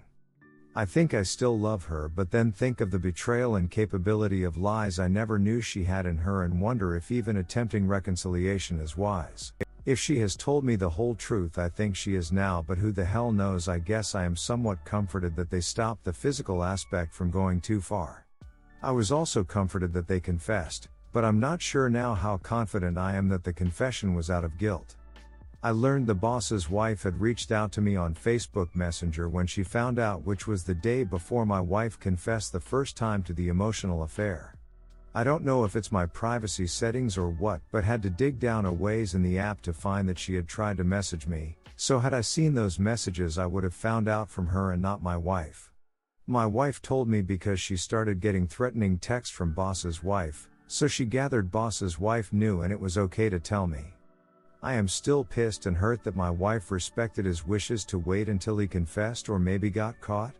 I 0.76 0.84
think 0.84 1.14
I 1.14 1.24
still 1.24 1.58
love 1.58 1.86
her, 1.86 2.08
but 2.08 2.30
then 2.30 2.52
think 2.52 2.80
of 2.80 2.92
the 2.92 3.00
betrayal 3.00 3.56
and 3.56 3.68
capability 3.68 4.44
of 4.44 4.56
lies 4.56 5.00
I 5.00 5.08
never 5.08 5.36
knew 5.36 5.60
she 5.60 5.82
had 5.84 6.06
in 6.06 6.18
her 6.18 6.44
and 6.44 6.60
wonder 6.60 6.94
if 6.94 7.10
even 7.10 7.36
attempting 7.36 7.88
reconciliation 7.88 8.78
is 8.78 8.96
wise. 8.96 9.52
If 9.86 9.98
she 9.98 10.18
has 10.20 10.34
told 10.34 10.64
me 10.64 10.76
the 10.76 10.88
whole 10.88 11.14
truth, 11.14 11.58
I 11.58 11.68
think 11.68 11.94
she 11.94 12.14
is 12.14 12.32
now, 12.32 12.64
but 12.66 12.78
who 12.78 12.90
the 12.90 13.04
hell 13.04 13.30
knows? 13.30 13.68
I 13.68 13.78
guess 13.78 14.14
I 14.14 14.24
am 14.24 14.34
somewhat 14.34 14.82
comforted 14.86 15.36
that 15.36 15.50
they 15.50 15.60
stopped 15.60 16.04
the 16.04 16.12
physical 16.12 16.64
aspect 16.64 17.12
from 17.12 17.30
going 17.30 17.60
too 17.60 17.82
far. 17.82 18.24
I 18.82 18.92
was 18.92 19.12
also 19.12 19.44
comforted 19.44 19.92
that 19.92 20.08
they 20.08 20.20
confessed, 20.20 20.88
but 21.12 21.22
I'm 21.22 21.38
not 21.38 21.60
sure 21.60 21.90
now 21.90 22.14
how 22.14 22.38
confident 22.38 22.96
I 22.96 23.14
am 23.14 23.28
that 23.28 23.44
the 23.44 23.52
confession 23.52 24.14
was 24.14 24.30
out 24.30 24.42
of 24.42 24.56
guilt. 24.56 24.96
I 25.62 25.70
learned 25.70 26.06
the 26.06 26.14
boss's 26.14 26.70
wife 26.70 27.02
had 27.02 27.20
reached 27.20 27.52
out 27.52 27.70
to 27.72 27.82
me 27.82 27.94
on 27.94 28.14
Facebook 28.14 28.74
Messenger 28.74 29.28
when 29.28 29.46
she 29.46 29.62
found 29.62 29.98
out, 29.98 30.24
which 30.24 30.46
was 30.46 30.64
the 30.64 30.74
day 30.74 31.04
before 31.04 31.44
my 31.44 31.60
wife 31.60 32.00
confessed 32.00 32.52
the 32.52 32.60
first 32.60 32.96
time 32.96 33.22
to 33.24 33.34
the 33.34 33.48
emotional 33.48 34.02
affair. 34.02 34.54
I 35.16 35.22
don't 35.22 35.44
know 35.44 35.62
if 35.62 35.76
it's 35.76 35.92
my 35.92 36.06
privacy 36.06 36.66
settings 36.66 37.16
or 37.16 37.28
what, 37.28 37.60
but 37.70 37.84
had 37.84 38.02
to 38.02 38.10
dig 38.10 38.40
down 38.40 38.66
a 38.66 38.72
ways 38.72 39.14
in 39.14 39.22
the 39.22 39.38
app 39.38 39.60
to 39.62 39.72
find 39.72 40.08
that 40.08 40.18
she 40.18 40.34
had 40.34 40.48
tried 40.48 40.76
to 40.78 40.84
message 40.84 41.28
me, 41.28 41.56
so 41.76 42.00
had 42.00 42.12
I 42.12 42.20
seen 42.20 42.52
those 42.52 42.80
messages, 42.80 43.38
I 43.38 43.46
would 43.46 43.62
have 43.62 43.74
found 43.74 44.08
out 44.08 44.28
from 44.28 44.48
her 44.48 44.72
and 44.72 44.82
not 44.82 45.04
my 45.04 45.16
wife. 45.16 45.70
My 46.26 46.46
wife 46.46 46.82
told 46.82 47.08
me 47.08 47.22
because 47.22 47.60
she 47.60 47.76
started 47.76 48.18
getting 48.18 48.48
threatening 48.48 48.98
texts 48.98 49.32
from 49.32 49.52
boss's 49.52 50.02
wife, 50.02 50.48
so 50.66 50.88
she 50.88 51.04
gathered 51.04 51.52
boss's 51.52 51.96
wife 51.96 52.32
knew 52.32 52.62
and 52.62 52.72
it 52.72 52.80
was 52.80 52.98
okay 52.98 53.28
to 53.28 53.38
tell 53.38 53.68
me. 53.68 53.84
I 54.64 54.74
am 54.74 54.88
still 54.88 55.22
pissed 55.22 55.66
and 55.66 55.76
hurt 55.76 56.02
that 56.02 56.16
my 56.16 56.30
wife 56.30 56.72
respected 56.72 57.24
his 57.24 57.46
wishes 57.46 57.84
to 57.84 58.00
wait 58.00 58.28
until 58.28 58.58
he 58.58 58.66
confessed 58.66 59.28
or 59.28 59.38
maybe 59.38 59.70
got 59.70 60.00
caught. 60.00 60.34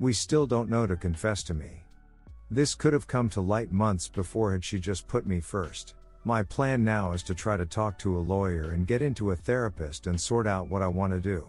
We 0.00 0.14
still 0.14 0.48
don't 0.48 0.68
know 0.68 0.88
to 0.88 0.96
confess 0.96 1.44
to 1.44 1.54
me. 1.54 1.84
This 2.52 2.74
could 2.74 2.92
have 2.92 3.06
come 3.06 3.28
to 3.30 3.40
light 3.40 3.70
months 3.70 4.08
before 4.08 4.50
had 4.50 4.64
she 4.64 4.80
just 4.80 5.06
put 5.06 5.24
me 5.24 5.38
first. 5.38 5.94
My 6.24 6.42
plan 6.42 6.82
now 6.82 7.12
is 7.12 7.22
to 7.24 7.34
try 7.34 7.56
to 7.56 7.64
talk 7.64 7.96
to 7.98 8.18
a 8.18 8.18
lawyer 8.18 8.72
and 8.72 8.88
get 8.88 9.02
into 9.02 9.30
a 9.30 9.36
therapist 9.36 10.08
and 10.08 10.20
sort 10.20 10.48
out 10.48 10.68
what 10.68 10.82
I 10.82 10.88
want 10.88 11.12
to 11.12 11.20
do. 11.20 11.48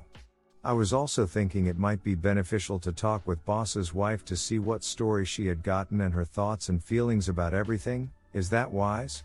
I 0.63 0.73
was 0.73 0.93
also 0.93 1.25
thinking 1.25 1.65
it 1.65 1.79
might 1.79 2.03
be 2.03 2.13
beneficial 2.13 2.77
to 2.79 2.91
talk 2.91 3.27
with 3.27 3.43
boss's 3.45 3.95
wife 3.95 4.23
to 4.25 4.37
see 4.37 4.59
what 4.59 4.83
story 4.83 5.25
she 5.25 5.47
had 5.47 5.63
gotten 5.63 6.01
and 6.01 6.13
her 6.13 6.23
thoughts 6.23 6.69
and 6.69 6.83
feelings 6.83 7.27
about 7.27 7.55
everything. 7.55 8.11
Is 8.33 8.51
that 8.51 8.71
wise? 8.71 9.23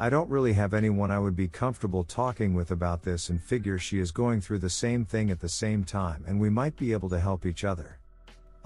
I 0.00 0.10
don't 0.10 0.28
really 0.28 0.54
have 0.54 0.74
anyone 0.74 1.12
I 1.12 1.20
would 1.20 1.36
be 1.36 1.46
comfortable 1.46 2.02
talking 2.02 2.54
with 2.54 2.72
about 2.72 3.04
this 3.04 3.30
and 3.30 3.40
figure 3.40 3.78
she 3.78 4.00
is 4.00 4.10
going 4.10 4.40
through 4.40 4.58
the 4.58 4.68
same 4.68 5.04
thing 5.04 5.30
at 5.30 5.38
the 5.38 5.48
same 5.48 5.84
time 5.84 6.24
and 6.26 6.40
we 6.40 6.50
might 6.50 6.76
be 6.76 6.92
able 6.92 7.08
to 7.10 7.20
help 7.20 7.46
each 7.46 7.62
other. 7.62 8.00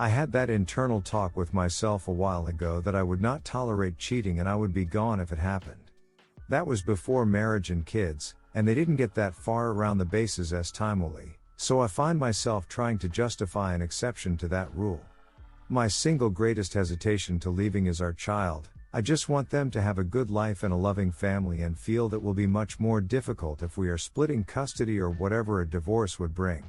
I 0.01 0.09
had 0.09 0.31
that 0.31 0.49
internal 0.49 1.01
talk 1.01 1.37
with 1.37 1.53
myself 1.53 2.07
a 2.07 2.13
while 2.13 2.47
ago 2.47 2.81
that 2.83 2.95
I 2.95 3.03
would 3.03 3.21
not 3.21 3.45
tolerate 3.45 3.99
cheating 3.99 4.39
and 4.39 4.49
I 4.49 4.55
would 4.55 4.73
be 4.73 4.85
gone 4.85 5.19
if 5.19 5.33
it 5.33 5.39
happened. 5.39 5.91
That 6.49 6.69
was 6.69 6.83
before 6.83 7.27
marriage 7.27 7.71
and 7.71 7.85
kids, 7.85 8.37
and 8.55 8.67
they 8.67 8.75
didn't 8.75 8.95
get 8.95 9.15
that 9.15 9.35
far 9.35 9.73
around 9.73 9.99
the 9.99 10.05
bases 10.05 10.53
as 10.53 10.71
timely, 10.71 11.37
so 11.57 11.81
I 11.81 11.89
find 11.89 12.17
myself 12.17 12.69
trying 12.69 12.99
to 12.99 13.09
justify 13.09 13.75
an 13.75 13.83
exception 13.83 14.37
to 14.37 14.49
that 14.49 14.73
rule. 14.73 15.01
My 15.69 15.89
single 15.89 16.31
greatest 16.31 16.75
hesitation 16.75 17.41
to 17.41 17.51
leaving 17.51 17.87
is 17.87 18.01
our 18.01 18.13
child, 18.13 18.69
I 18.91 19.03
just 19.03 19.29
want 19.29 19.51
them 19.51 19.71
to 19.73 19.83
have 19.83 19.99
a 19.99 20.05
good 20.05 20.31
life 20.31 20.63
and 20.63 20.73
a 20.73 20.77
loving 20.77 21.13
family 21.13 21.61
and 21.61 21.79
feel 21.79 22.09
that 22.09 22.23
will 22.23 22.33
be 22.33 22.47
much 22.47 22.81
more 22.81 23.03
difficult 23.03 23.63
if 23.63 23.77
we 23.77 23.91
are 23.91 23.99
splitting 23.99 24.45
custody 24.45 24.99
or 24.99 25.11
whatever 25.11 25.61
a 25.61 25.69
divorce 25.69 26.19
would 26.19 26.35
bring. 26.35 26.65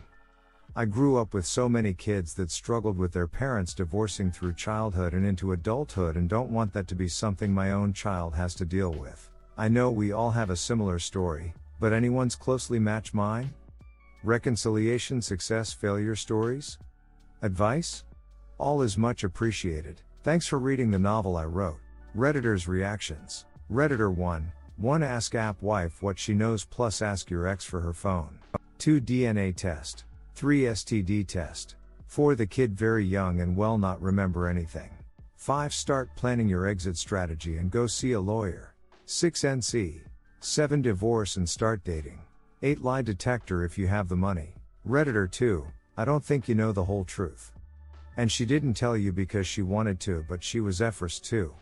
I 0.79 0.85
grew 0.85 1.17
up 1.17 1.33
with 1.33 1.45
so 1.45 1.67
many 1.67 1.93
kids 1.93 2.33
that 2.35 2.49
struggled 2.49 2.97
with 2.97 3.11
their 3.11 3.27
parents 3.27 3.73
divorcing 3.73 4.31
through 4.31 4.53
childhood 4.53 5.13
and 5.13 5.25
into 5.25 5.51
adulthood 5.51 6.15
and 6.15 6.29
don't 6.29 6.51
want 6.51 6.71
that 6.71 6.87
to 6.87 6.95
be 6.95 7.09
something 7.09 7.53
my 7.53 7.71
own 7.71 7.91
child 7.91 8.33
has 8.35 8.55
to 8.55 8.63
deal 8.63 8.93
with. 8.93 9.29
I 9.57 9.67
know 9.67 9.91
we 9.91 10.13
all 10.13 10.31
have 10.31 10.51
a 10.51 10.55
similar 10.55 10.97
story, 10.97 11.53
but 11.81 11.91
anyone's 11.91 12.37
closely 12.37 12.79
match 12.79 13.13
mine? 13.13 13.53
Reconciliation, 14.23 15.21
success, 15.21 15.73
failure 15.73 16.15
stories? 16.15 16.79
Advice? 17.41 18.05
All 18.57 18.81
is 18.81 18.97
much 18.97 19.25
appreciated. 19.25 20.01
Thanks 20.23 20.47
for 20.47 20.59
reading 20.59 20.91
the 20.91 20.97
novel 20.97 21.35
I 21.35 21.43
wrote. 21.43 21.79
Redditors 22.15 22.69
reactions. 22.69 23.43
Redditor 23.69 24.15
1. 24.15 24.49
1 24.77 25.03
Ask 25.03 25.35
app 25.35 25.61
wife 25.61 26.01
what 26.01 26.17
she 26.17 26.33
knows 26.33 26.63
plus 26.63 27.01
ask 27.01 27.29
your 27.29 27.47
ex 27.49 27.65
for 27.65 27.81
her 27.81 27.91
phone. 27.91 28.39
2 28.77 29.01
DNA 29.01 29.53
test. 29.53 30.05
3 30.39 30.61
STD 30.61 31.27
test. 31.27 31.75
4 32.07 32.33
The 32.35 32.45
kid 32.47 32.73
very 32.73 33.03
young 33.03 33.41
and 33.41 33.57
well 33.57 33.77
not 33.77 34.01
remember 34.01 34.47
anything. 34.47 34.89
5 35.35 35.73
Start 35.73 36.15
planning 36.15 36.47
your 36.47 36.65
exit 36.65 36.95
strategy 36.95 37.57
and 37.57 37.69
go 37.69 37.85
see 37.87 38.13
a 38.13 38.21
lawyer. 38.21 38.73
6 39.05 39.41
NC. 39.41 39.99
7 40.39 40.81
Divorce 40.81 41.35
and 41.35 41.49
start 41.49 41.83
dating. 41.83 42.21
8 42.61 42.81
Lie 42.81 43.01
detector 43.01 43.65
if 43.65 43.77
you 43.77 43.87
have 43.87 44.07
the 44.07 44.15
money. 44.15 44.55
Redditor 44.87 45.29
2. 45.29 45.67
I 45.97 46.05
don't 46.05 46.23
think 46.23 46.47
you 46.47 46.55
know 46.55 46.71
the 46.71 46.85
whole 46.85 47.03
truth. 47.03 47.51
And 48.15 48.31
she 48.31 48.45
didn't 48.45 48.75
tell 48.75 48.95
you 48.95 49.11
because 49.11 49.45
she 49.45 49.61
wanted 49.61 49.99
to, 49.99 50.23
but 50.29 50.41
she 50.41 50.61
was 50.61 50.81
efforts 50.81 51.19
too. 51.19 51.53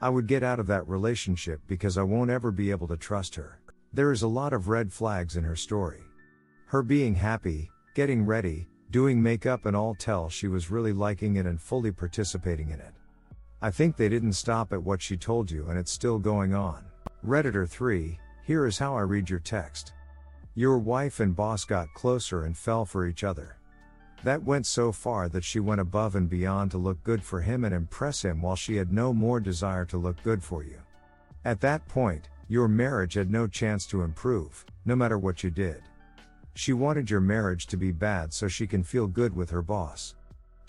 I 0.00 0.08
would 0.08 0.28
get 0.28 0.44
out 0.44 0.60
of 0.60 0.68
that 0.68 0.86
relationship 0.86 1.60
because 1.66 1.98
I 1.98 2.02
won't 2.04 2.30
ever 2.30 2.52
be 2.52 2.70
able 2.70 2.86
to 2.86 2.96
trust 2.96 3.34
her. 3.34 3.58
There 3.92 4.12
is 4.12 4.22
a 4.22 4.28
lot 4.28 4.52
of 4.52 4.68
red 4.68 4.92
flags 4.92 5.34
in 5.34 5.42
her 5.42 5.56
story. 5.56 6.04
Her 6.66 6.84
being 6.84 7.16
happy, 7.16 7.72
getting 7.94 8.26
ready, 8.26 8.66
doing 8.90 9.22
makeup 9.22 9.66
and 9.66 9.76
all 9.76 9.94
tell 9.94 10.28
she 10.28 10.48
was 10.48 10.70
really 10.70 10.92
liking 10.92 11.36
it 11.36 11.46
and 11.46 11.60
fully 11.60 11.92
participating 11.92 12.70
in 12.70 12.80
it. 12.80 12.92
I 13.62 13.70
think 13.70 13.96
they 13.96 14.08
didn't 14.08 14.32
stop 14.32 14.72
at 14.72 14.82
what 14.82 15.00
she 15.00 15.16
told 15.16 15.48
you 15.48 15.66
and 15.68 15.78
it's 15.78 15.92
still 15.92 16.18
going 16.18 16.54
on. 16.54 16.84
Redditor 17.24 17.68
3, 17.68 18.18
here 18.42 18.66
is 18.66 18.78
how 18.78 18.96
I 18.96 19.02
read 19.02 19.30
your 19.30 19.38
text. 19.38 19.92
Your 20.56 20.78
wife 20.78 21.20
and 21.20 21.36
boss 21.36 21.64
got 21.64 21.94
closer 21.94 22.44
and 22.44 22.58
fell 22.58 22.84
for 22.84 23.06
each 23.06 23.22
other. 23.22 23.58
That 24.24 24.42
went 24.42 24.66
so 24.66 24.90
far 24.90 25.28
that 25.28 25.44
she 25.44 25.60
went 25.60 25.80
above 25.80 26.16
and 26.16 26.28
beyond 26.28 26.72
to 26.72 26.78
look 26.78 27.02
good 27.04 27.22
for 27.22 27.42
him 27.42 27.64
and 27.64 27.72
impress 27.74 28.24
him 28.24 28.42
while 28.42 28.56
she 28.56 28.74
had 28.74 28.92
no 28.92 29.12
more 29.12 29.38
desire 29.38 29.84
to 29.86 29.98
look 29.98 30.20
good 30.24 30.42
for 30.42 30.64
you. 30.64 30.80
At 31.44 31.60
that 31.60 31.86
point, 31.86 32.28
your 32.48 32.66
marriage 32.66 33.14
had 33.14 33.30
no 33.30 33.46
chance 33.46 33.86
to 33.86 34.02
improve, 34.02 34.64
no 34.84 34.96
matter 34.96 35.16
what 35.18 35.44
you 35.44 35.50
did. 35.50 35.82
She 36.54 36.72
wanted 36.72 37.10
your 37.10 37.20
marriage 37.20 37.66
to 37.66 37.76
be 37.76 37.90
bad 37.90 38.32
so 38.32 38.46
she 38.46 38.66
can 38.66 38.82
feel 38.84 39.06
good 39.06 39.34
with 39.34 39.50
her 39.50 39.62
boss. 39.62 40.14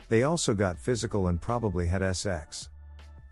They 0.10 0.24
also 0.24 0.54
got 0.54 0.80
physical 0.80 1.28
and 1.28 1.40
probably 1.40 1.88
had 1.88 2.16
sex. 2.16 2.70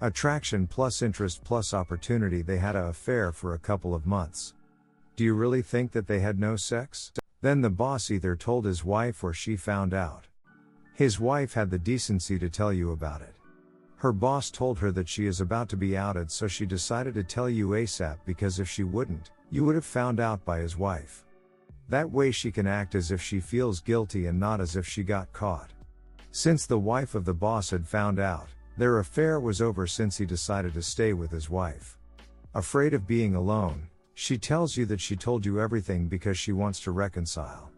Attraction 0.02 0.68
plus 0.68 1.02
interest 1.02 1.44
plus 1.44 1.74
opportunity. 1.74 2.42
They 2.42 2.58
had 2.58 2.76
a 2.76 2.86
affair 2.88 3.32
for 3.32 3.54
a 3.54 3.60
couple 3.60 3.96
of 3.96 4.06
months. 4.06 4.54
Do 5.16 5.24
you 5.24 5.34
really 5.34 5.62
think 5.62 5.92
that 5.92 6.08
they 6.08 6.20
had 6.20 6.40
no 6.40 6.56
sex? 6.56 7.12
Then 7.42 7.62
the 7.62 7.70
boss 7.70 8.12
either 8.12 8.36
told 8.36 8.66
his 8.66 8.84
wife 8.84 9.24
or 9.24 9.34
she 9.34 9.56
found 9.56 9.94
out. 9.94 10.28
His 10.94 11.20
wife 11.20 11.54
had 11.54 11.72
the 11.72 11.80
decency 11.80 12.38
to 12.38 12.50
tell 12.50 12.72
you 12.72 12.92
about 12.92 13.22
it. 13.22 13.34
Her 13.98 14.12
boss 14.12 14.52
told 14.52 14.80
her 14.80 14.92
that 14.92 15.08
she 15.10 15.26
is 15.26 15.42
about 15.42 15.70
to 15.70 15.78
be 15.78 15.96
outed, 15.96 16.30
so 16.30 16.48
she 16.48 16.66
decided 16.66 17.14
to 17.16 17.24
tell 17.24 17.50
you 17.50 17.70
ASAP 17.70 18.18
because 18.26 18.60
if 18.60 18.70
she 18.70 18.84
wouldn't, 18.84 19.32
you 19.50 19.64
would 19.64 19.76
have 19.76 19.86
found 19.86 20.20
out 20.20 20.44
by 20.46 20.60
his 20.60 20.78
wife. 20.78 21.24
That 21.90 22.12
way 22.12 22.32
she 22.32 22.52
can 22.52 22.68
act 22.68 22.96
as 22.96 23.12
if 23.12 23.22
she 23.22 23.40
feels 23.40 23.80
guilty 23.80 24.26
and 24.26 24.40
not 24.40 24.62
as 24.62 24.76
if 24.76 24.88
she 24.88 25.04
got 25.04 25.32
caught. 25.34 25.72
Since 26.32 26.66
the 26.66 26.80
wife 26.80 27.16
of 27.16 27.26
the 27.26 27.34
boss 27.34 27.70
had 27.70 27.88
found 27.88 28.20
out, 28.20 28.48
their 28.78 29.00
affair 29.00 29.40
was 29.40 29.62
over 29.62 29.86
since 29.86 30.18
he 30.18 30.26
decided 30.26 30.74
to 30.74 30.82
stay 30.82 31.14
with 31.14 31.30
his 31.30 31.50
wife. 31.50 31.98
Afraid 32.56 32.94
of 32.94 33.06
being 33.06 33.36
alone, 33.36 33.88
She 34.16 34.38
tells 34.38 34.78
you 34.78 34.86
that 34.86 35.02
she 35.02 35.16
told 35.16 35.46
you 35.46 35.60
everything 35.60 36.08
because 36.08 36.38
she 36.38 36.52
wants 36.52 36.80
to 36.82 36.92
reconcile. 36.92 37.72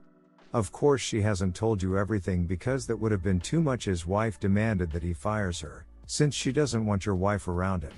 Of 0.54 0.72
course, 0.72 1.02
she 1.02 1.22
hasn't 1.22 1.56
told 1.56 1.82
you 1.82 1.98
everything 1.98 2.46
because 2.46 2.86
that 2.88 2.98
would 2.98 3.12
have 3.12 3.24
been 3.24 3.40
too 3.40 3.62
much. 3.62 3.86
His 3.86 4.06
wife 4.06 4.40
demanded 4.40 4.92
that 4.92 5.04
he 5.04 5.14
fires 5.14 5.60
her, 5.62 5.86
since 6.08 6.36
she 6.36 6.52
doesn't 6.52 6.86
want 6.86 7.06
your 7.06 7.16
wife 7.16 7.48
around 7.48 7.84
him. 7.84 7.94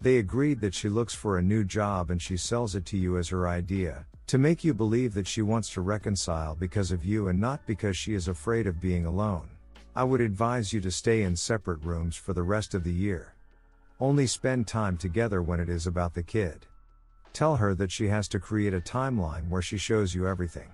They 0.00 0.18
agreed 0.18 0.60
that 0.60 0.74
she 0.74 0.88
looks 0.88 1.14
for 1.14 1.38
a 1.38 1.42
new 1.42 1.64
job 1.64 2.10
and 2.10 2.20
she 2.20 2.36
sells 2.36 2.74
it 2.74 2.86
to 2.86 2.96
you 2.96 3.18
as 3.18 3.28
her 3.28 3.46
idea, 3.46 4.06
to 4.30 4.38
make 4.38 4.62
you 4.62 4.72
believe 4.72 5.12
that 5.12 5.26
she 5.26 5.42
wants 5.42 5.68
to 5.70 5.80
reconcile 5.80 6.54
because 6.54 6.92
of 6.92 7.04
you 7.04 7.26
and 7.26 7.40
not 7.40 7.66
because 7.66 7.96
she 7.96 8.14
is 8.14 8.28
afraid 8.28 8.64
of 8.64 8.80
being 8.80 9.04
alone. 9.04 9.48
I 9.96 10.04
would 10.04 10.20
advise 10.20 10.72
you 10.72 10.80
to 10.82 10.90
stay 10.92 11.22
in 11.22 11.34
separate 11.34 11.82
rooms 11.82 12.14
for 12.14 12.32
the 12.32 12.44
rest 12.44 12.72
of 12.72 12.84
the 12.84 12.92
year. 12.92 13.34
Only 13.98 14.28
spend 14.28 14.68
time 14.68 14.96
together 14.96 15.42
when 15.42 15.58
it 15.58 15.68
is 15.68 15.88
about 15.88 16.14
the 16.14 16.22
kid. 16.22 16.64
Tell 17.32 17.56
her 17.56 17.74
that 17.74 17.90
she 17.90 18.06
has 18.06 18.28
to 18.28 18.38
create 18.38 18.72
a 18.72 18.80
timeline 18.80 19.48
where 19.48 19.62
she 19.62 19.76
shows 19.76 20.14
you 20.14 20.28
everything. 20.28 20.70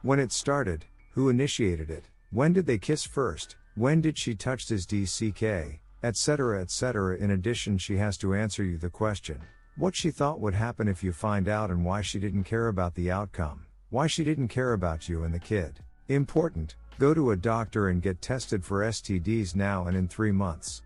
When 0.00 0.18
it 0.18 0.32
started, 0.32 0.86
who 1.10 1.28
initiated 1.28 1.90
it, 1.90 2.08
when 2.30 2.54
did 2.54 2.64
they 2.64 2.78
kiss 2.78 3.04
first, 3.04 3.56
when 3.74 4.00
did 4.00 4.16
she 4.16 4.34
touch 4.34 4.70
his 4.70 4.86
DCK, 4.86 5.80
etc., 6.02 6.62
etc. 6.62 7.18
In 7.18 7.32
addition, 7.32 7.76
she 7.76 7.98
has 7.98 8.16
to 8.16 8.32
answer 8.32 8.64
you 8.64 8.78
the 8.78 8.88
question 8.88 9.42
what 9.76 9.94
she 9.94 10.10
thought 10.10 10.40
would 10.40 10.54
happen 10.54 10.88
if 10.88 11.04
you 11.04 11.12
find 11.12 11.48
out 11.48 11.70
and 11.70 11.84
why 11.84 12.00
she 12.00 12.18
didn't 12.18 12.44
care 12.44 12.68
about 12.68 12.94
the 12.94 13.10
outcome, 13.10 13.66
why 13.90 14.06
she 14.06 14.24
didn't 14.24 14.48
care 14.48 14.72
about 14.72 15.06
you 15.08 15.24
and 15.24 15.34
the 15.34 15.38
kid. 15.38 15.80
Important, 16.08 16.76
go 16.98 17.12
to 17.12 17.32
a 17.32 17.36
doctor 17.36 17.88
and 17.88 18.00
get 18.00 18.22
tested 18.22 18.64
for 18.64 18.80
STDs 18.84 19.54
now 19.54 19.86
and 19.86 19.96
in 19.96 20.08
three 20.08 20.32
months. 20.32 20.82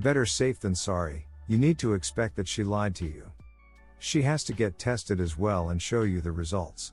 Better 0.00 0.26
safe 0.26 0.60
than 0.60 0.74
sorry, 0.74 1.26
you 1.48 1.56
need 1.56 1.78
to 1.78 1.94
expect 1.94 2.36
that 2.36 2.46
she 2.46 2.62
lied 2.62 2.94
to 2.96 3.06
you. 3.06 3.30
She 4.00 4.20
has 4.22 4.44
to 4.44 4.52
get 4.52 4.78
tested 4.78 5.18
as 5.18 5.38
well 5.38 5.70
and 5.70 5.80
show 5.80 6.02
you 6.02 6.20
the 6.20 6.32
results. 6.32 6.92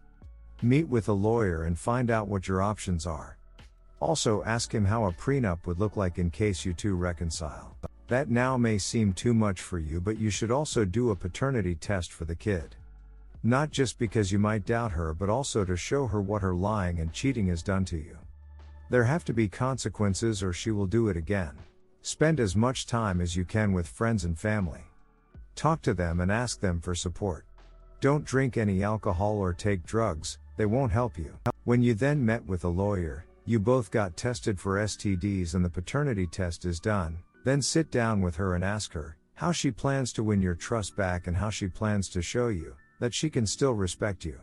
Meet 0.62 0.88
with 0.88 1.10
a 1.10 1.14
lawyer 1.14 1.64
and 1.64 1.78
find 1.78 2.10
out 2.10 2.30
what 2.30 2.48
your 2.48 2.62
options 2.62 3.06
are. 3.06 3.38
Also 4.00 4.44
ask 4.44 4.74
him 4.74 4.86
how 4.86 5.06
a 5.06 5.12
prenup 5.12 5.66
would 5.66 5.80
look 5.80 5.98
like 5.98 6.18
in 6.20 6.30
case 6.30 6.64
you 6.64 6.74
two 6.74 6.96
reconcile. 6.96 7.76
That 8.08 8.30
now 8.30 8.58
may 8.58 8.78
seem 8.78 9.14
too 9.14 9.34
much 9.34 9.62
for 9.62 9.80
you, 9.80 10.02
but 10.02 10.20
you 10.20 10.30
should 10.30 10.52
also 10.52 10.84
do 10.84 11.12
a 11.12 11.16
paternity 11.16 11.76
test 11.76 12.12
for 12.12 12.26
the 12.26 12.36
kid. 12.36 12.76
Not 13.44 13.72
just 13.72 13.98
because 13.98 14.32
you 14.32 14.40
might 14.40 14.66
doubt 14.66 14.92
her, 14.92 15.14
but 15.14 15.30
also 15.30 15.66
to 15.66 15.76
show 15.76 16.08
her 16.08 16.22
what 16.22 16.42
her 16.42 16.54
lying 16.54 17.00
and 17.00 17.14
cheating 17.14 17.48
has 17.48 17.64
done 17.64 17.86
to 17.86 17.98
you. 17.98 18.18
There 18.90 19.06
have 19.06 19.26
to 19.26 19.34
be 19.34 19.48
consequences 19.48 20.44
or 20.44 20.54
she 20.54 20.72
will 20.72 20.86
do 20.86 21.08
it 21.08 21.18
again. 21.18 21.58
Spend 22.02 22.40
as 22.40 22.56
much 22.56 22.86
time 22.86 23.22
as 23.22 23.36
you 23.36 23.46
can 23.46 23.72
with 23.72 23.88
friends 23.88 24.26
and 24.26 24.38
family. 24.38 24.82
Talk 25.56 25.82
to 25.84 25.94
them 25.94 26.20
and 26.20 26.32
ask 26.32 26.60
them 26.60 26.82
for 26.82 26.96
support. 26.96 27.46
Don't 28.02 28.26
drink 28.26 28.58
any 28.58 28.84
alcohol 28.84 29.38
or 29.38 29.54
take 29.54 29.86
drugs, 29.86 30.38
they 30.58 30.66
won't 30.66 30.92
help 30.92 31.18
you. 31.18 31.34
When 31.64 31.82
you 31.82 31.94
then 31.94 32.26
met 32.26 32.46
with 32.46 32.66
a 32.66 32.70
lawyer, 32.70 33.26
you 33.46 33.60
both 33.60 33.92
got 33.92 34.18
tested 34.18 34.60
for 34.60 34.78
STDs 34.78 35.56
and 35.56 35.64
the 35.64 35.70
paternity 35.70 36.28
test 36.28 36.66
is 36.66 36.80
done, 36.80 37.18
then 37.44 37.62
sit 37.62 37.92
down 37.92 38.22
with 38.22 38.36
her 38.36 38.56
and 38.56 38.64
ask 38.64 38.94
her 38.94 39.18
how 39.36 39.52
she 39.52 39.72
plans 39.72 40.14
to 40.14 40.24
win 40.24 40.42
your 40.42 40.56
trust 40.56 40.96
back 40.96 41.28
and 41.28 41.36
how 41.36 41.50
she 41.50 41.68
plans 41.68 42.08
to 42.10 42.22
show 42.22 42.48
you 42.48 42.76
that 43.00 43.14
she 43.14 43.30
can 43.30 43.46
still 43.46 43.74
respect 43.74 44.24
you. 44.24 44.40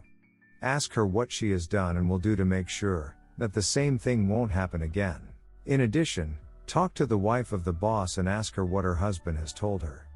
Ask 0.62 0.92
her 0.92 1.06
what 1.06 1.32
she 1.32 1.50
has 1.52 1.66
done 1.66 1.96
and 1.96 2.10
will 2.10 2.18
do 2.18 2.36
to 2.36 2.44
make 2.44 2.68
sure 2.68 3.16
that 3.38 3.54
the 3.54 3.62
same 3.62 3.98
thing 3.98 4.28
won't 4.28 4.50
happen 4.50 4.82
again. 4.82 5.22
In 5.64 5.82
addition, 5.82 6.36
talk 6.66 6.92
to 6.94 7.06
the 7.06 7.16
wife 7.16 7.52
of 7.52 7.64
the 7.64 7.72
boss 7.72 8.18
and 8.18 8.28
ask 8.28 8.54
her 8.54 8.64
what 8.64 8.84
her 8.84 8.94
husband 8.94 9.38
has 9.38 9.52
told 9.52 9.82
her. 9.82 10.06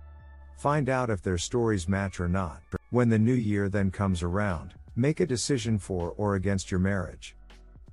Find 0.59 0.89
out 0.89 1.11
if 1.11 1.23
their 1.23 1.39
stories 1.39 1.89
match 1.89 2.21
or 2.21 2.29
not. 2.29 2.61
When 2.91 3.09
the 3.09 3.19
new 3.19 3.35
year 3.35 3.69
then 3.69 3.91
comes 3.91 4.23
around, 4.23 4.75
make 4.95 5.21
a 5.21 5.27
decision 5.27 5.79
for 5.79 6.13
or 6.17 6.35
against 6.35 6.71
your 6.71 6.81
marriage. 6.81 7.35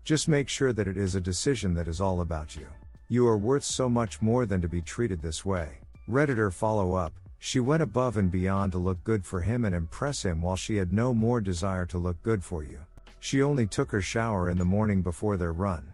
Just 0.04 0.28
make 0.28 0.50
sure 0.50 0.74
that 0.74 0.88
it 0.88 0.98
is 0.98 1.16
a 1.16 1.22
decision 1.22 1.74
that 1.76 1.88
is 1.88 2.02
all 2.02 2.22
about 2.22 2.56
you. 2.56 2.68
You 3.12 3.28
are 3.28 3.38
worth 3.38 3.66
so 3.66 3.90
much 3.90 4.22
more 4.22 4.46
than 4.46 4.62
to 4.62 4.70
be 4.70 4.82
treated 4.82 5.22
this 5.22 5.44
way. 5.44 5.80
Redditor 6.10 6.50
follow 6.50 6.94
up, 6.94 7.12
she 7.40 7.60
went 7.60 7.84
above 7.84 8.16
and 8.16 8.32
beyond 8.32 8.72
to 8.72 8.78
look 8.78 9.04
good 9.04 9.26
for 9.26 9.42
him 9.42 9.66
and 9.66 9.76
impress 9.76 10.24
him 10.24 10.42
while 10.42 10.56
she 10.56 10.78
had 10.78 10.94
no 10.94 11.14
more 11.14 11.42
desire 11.42 11.86
to 11.88 11.98
look 11.98 12.24
good 12.24 12.42
for 12.42 12.64
you. 12.64 12.80
She 13.20 13.42
only 13.42 13.68
took 13.68 13.92
her 13.92 14.02
shower 14.02 14.50
in 14.50 14.58
the 14.58 14.64
morning 14.64 15.02
before 15.02 15.36
their 15.36 15.52
run. 15.52 15.92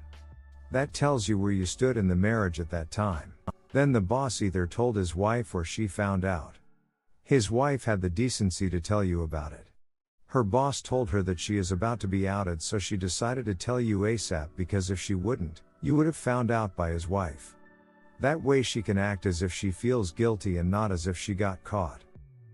That 0.70 0.94
tells 0.94 1.28
you 1.28 1.40
where 1.40 1.52
you 1.52 1.66
stood 1.66 1.98
in 1.98 2.08
the 2.08 2.16
marriage 2.16 2.60
at 2.60 2.70
that 2.70 2.92
time. 2.92 3.34
Then 3.74 3.94
the 3.94 4.00
boss 4.00 4.44
either 4.44 4.68
told 4.68 4.96
his 4.96 5.16
wife 5.16 5.56
or 5.56 5.64
she 5.64 5.88
found 5.88 6.24
out. 6.24 6.60
His 7.24 7.50
wife 7.50 7.86
had 7.86 8.00
the 8.02 8.12
decency 8.12 8.70
to 8.70 8.80
tell 8.80 9.04
you 9.04 9.24
about 9.24 9.54
it. 9.54 9.66
Her 10.28 10.44
boss 10.44 10.84
told 10.84 11.10
her 11.10 11.24
that 11.24 11.40
she 11.40 11.58
is 11.58 11.72
about 11.72 12.00
to 12.02 12.08
be 12.08 12.28
outed, 12.28 12.62
so 12.62 12.78
she 12.78 12.96
decided 12.96 13.46
to 13.46 13.56
tell 13.56 13.82
you 13.82 14.02
ASAP 14.02 14.50
because 14.56 14.92
if 14.92 15.00
she 15.00 15.16
wouldn't, 15.16 15.64
you 15.82 15.96
would 15.96 16.06
have 16.06 16.16
found 16.16 16.52
out 16.52 16.76
by 16.76 16.90
his 16.90 17.08
wife. 17.08 17.56
That 18.20 18.42
way 18.42 18.62
she 18.62 18.82
can 18.82 18.98
act 18.98 19.26
as 19.26 19.42
if 19.42 19.54
she 19.54 19.72
feels 19.72 20.12
guilty 20.12 20.58
and 20.58 20.72
not 20.72 20.92
as 20.92 21.08
if 21.08 21.18
she 21.18 21.34
got 21.34 21.64
caught. 21.64 22.02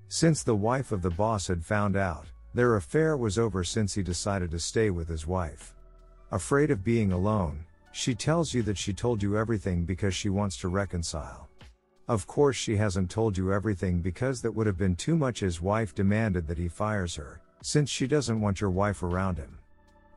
Since 0.09 0.43
the 0.43 0.55
wife 0.55 0.91
of 0.91 1.01
the 1.01 1.09
boss 1.09 1.47
had 1.47 1.63
found 1.63 1.95
out, 1.95 2.27
their 2.53 2.75
affair 2.75 3.17
was 3.17 3.39
over 3.39 3.63
since 3.63 3.95
he 3.95 4.03
decided 4.03 4.51
to 4.51 4.59
stay 4.59 4.89
with 4.89 5.07
his 5.07 5.25
wife. 5.25 5.73
Afraid 6.31 6.69
of 6.69 6.83
being 6.83 7.11
alone, 7.11 7.65
she 7.91 8.13
tells 8.13 8.53
you 8.53 8.61
that 8.63 8.77
she 8.77 8.93
told 8.93 9.23
you 9.23 9.37
everything 9.37 9.85
because 9.85 10.13
she 10.13 10.29
wants 10.29 10.57
to 10.57 10.67
reconcile. 10.67 11.47
Of 12.07 12.27
course, 12.27 12.57
she 12.57 12.75
hasn't 12.75 13.09
told 13.09 13.37
you 13.37 13.53
everything 13.53 14.01
because 14.01 14.41
that 14.41 14.51
would 14.51 14.67
have 14.67 14.77
been 14.77 14.95
too 14.95 15.15
much. 15.15 15.39
His 15.39 15.61
wife 15.61 15.95
demanded 15.95 16.47
that 16.47 16.57
he 16.57 16.67
fires 16.67 17.15
her, 17.15 17.39
since 17.61 17.89
she 17.89 18.07
doesn't 18.07 18.41
want 18.41 18.59
your 18.59 18.71
wife 18.71 19.03
around 19.03 19.37
him. 19.37 19.57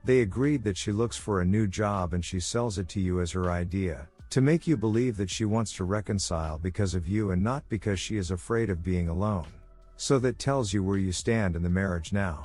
They 0.07 0.21
agreed 0.21 0.63
that 0.63 0.77
she 0.77 0.93
looks 0.93 1.17
for 1.17 1.41
a 1.41 1.45
new 1.45 1.67
job 1.67 2.15
and 2.15 2.25
she 2.25 2.39
sells 2.39 2.79
it 2.79 2.89
to 2.91 3.01
you 3.01 3.21
as 3.21 3.33
her 3.33 3.51
idea, 3.51 4.07
to 4.31 4.41
make 4.41 4.65
you 4.65 4.77
believe 4.77 5.17
that 5.17 5.29
she 5.29 5.45
wants 5.45 5.73
to 5.73 5.85
reconcile 5.85 6.61
because 6.61 6.95
of 6.95 7.09
you 7.09 7.33
and 7.33 7.43
not 7.43 7.69
because 7.69 7.99
she 7.99 8.17
is 8.17 8.31
afraid 8.31 8.71
of 8.71 8.85
being 8.85 9.09
alone. 9.09 9.49
So 9.97 10.21
that 10.21 10.39
tells 10.39 10.73
you 10.73 10.85
where 10.85 10.97
you 10.97 11.11
stand 11.11 11.57
in 11.57 11.65
the 11.65 11.69
marriage 11.69 12.13
now. 12.13 12.45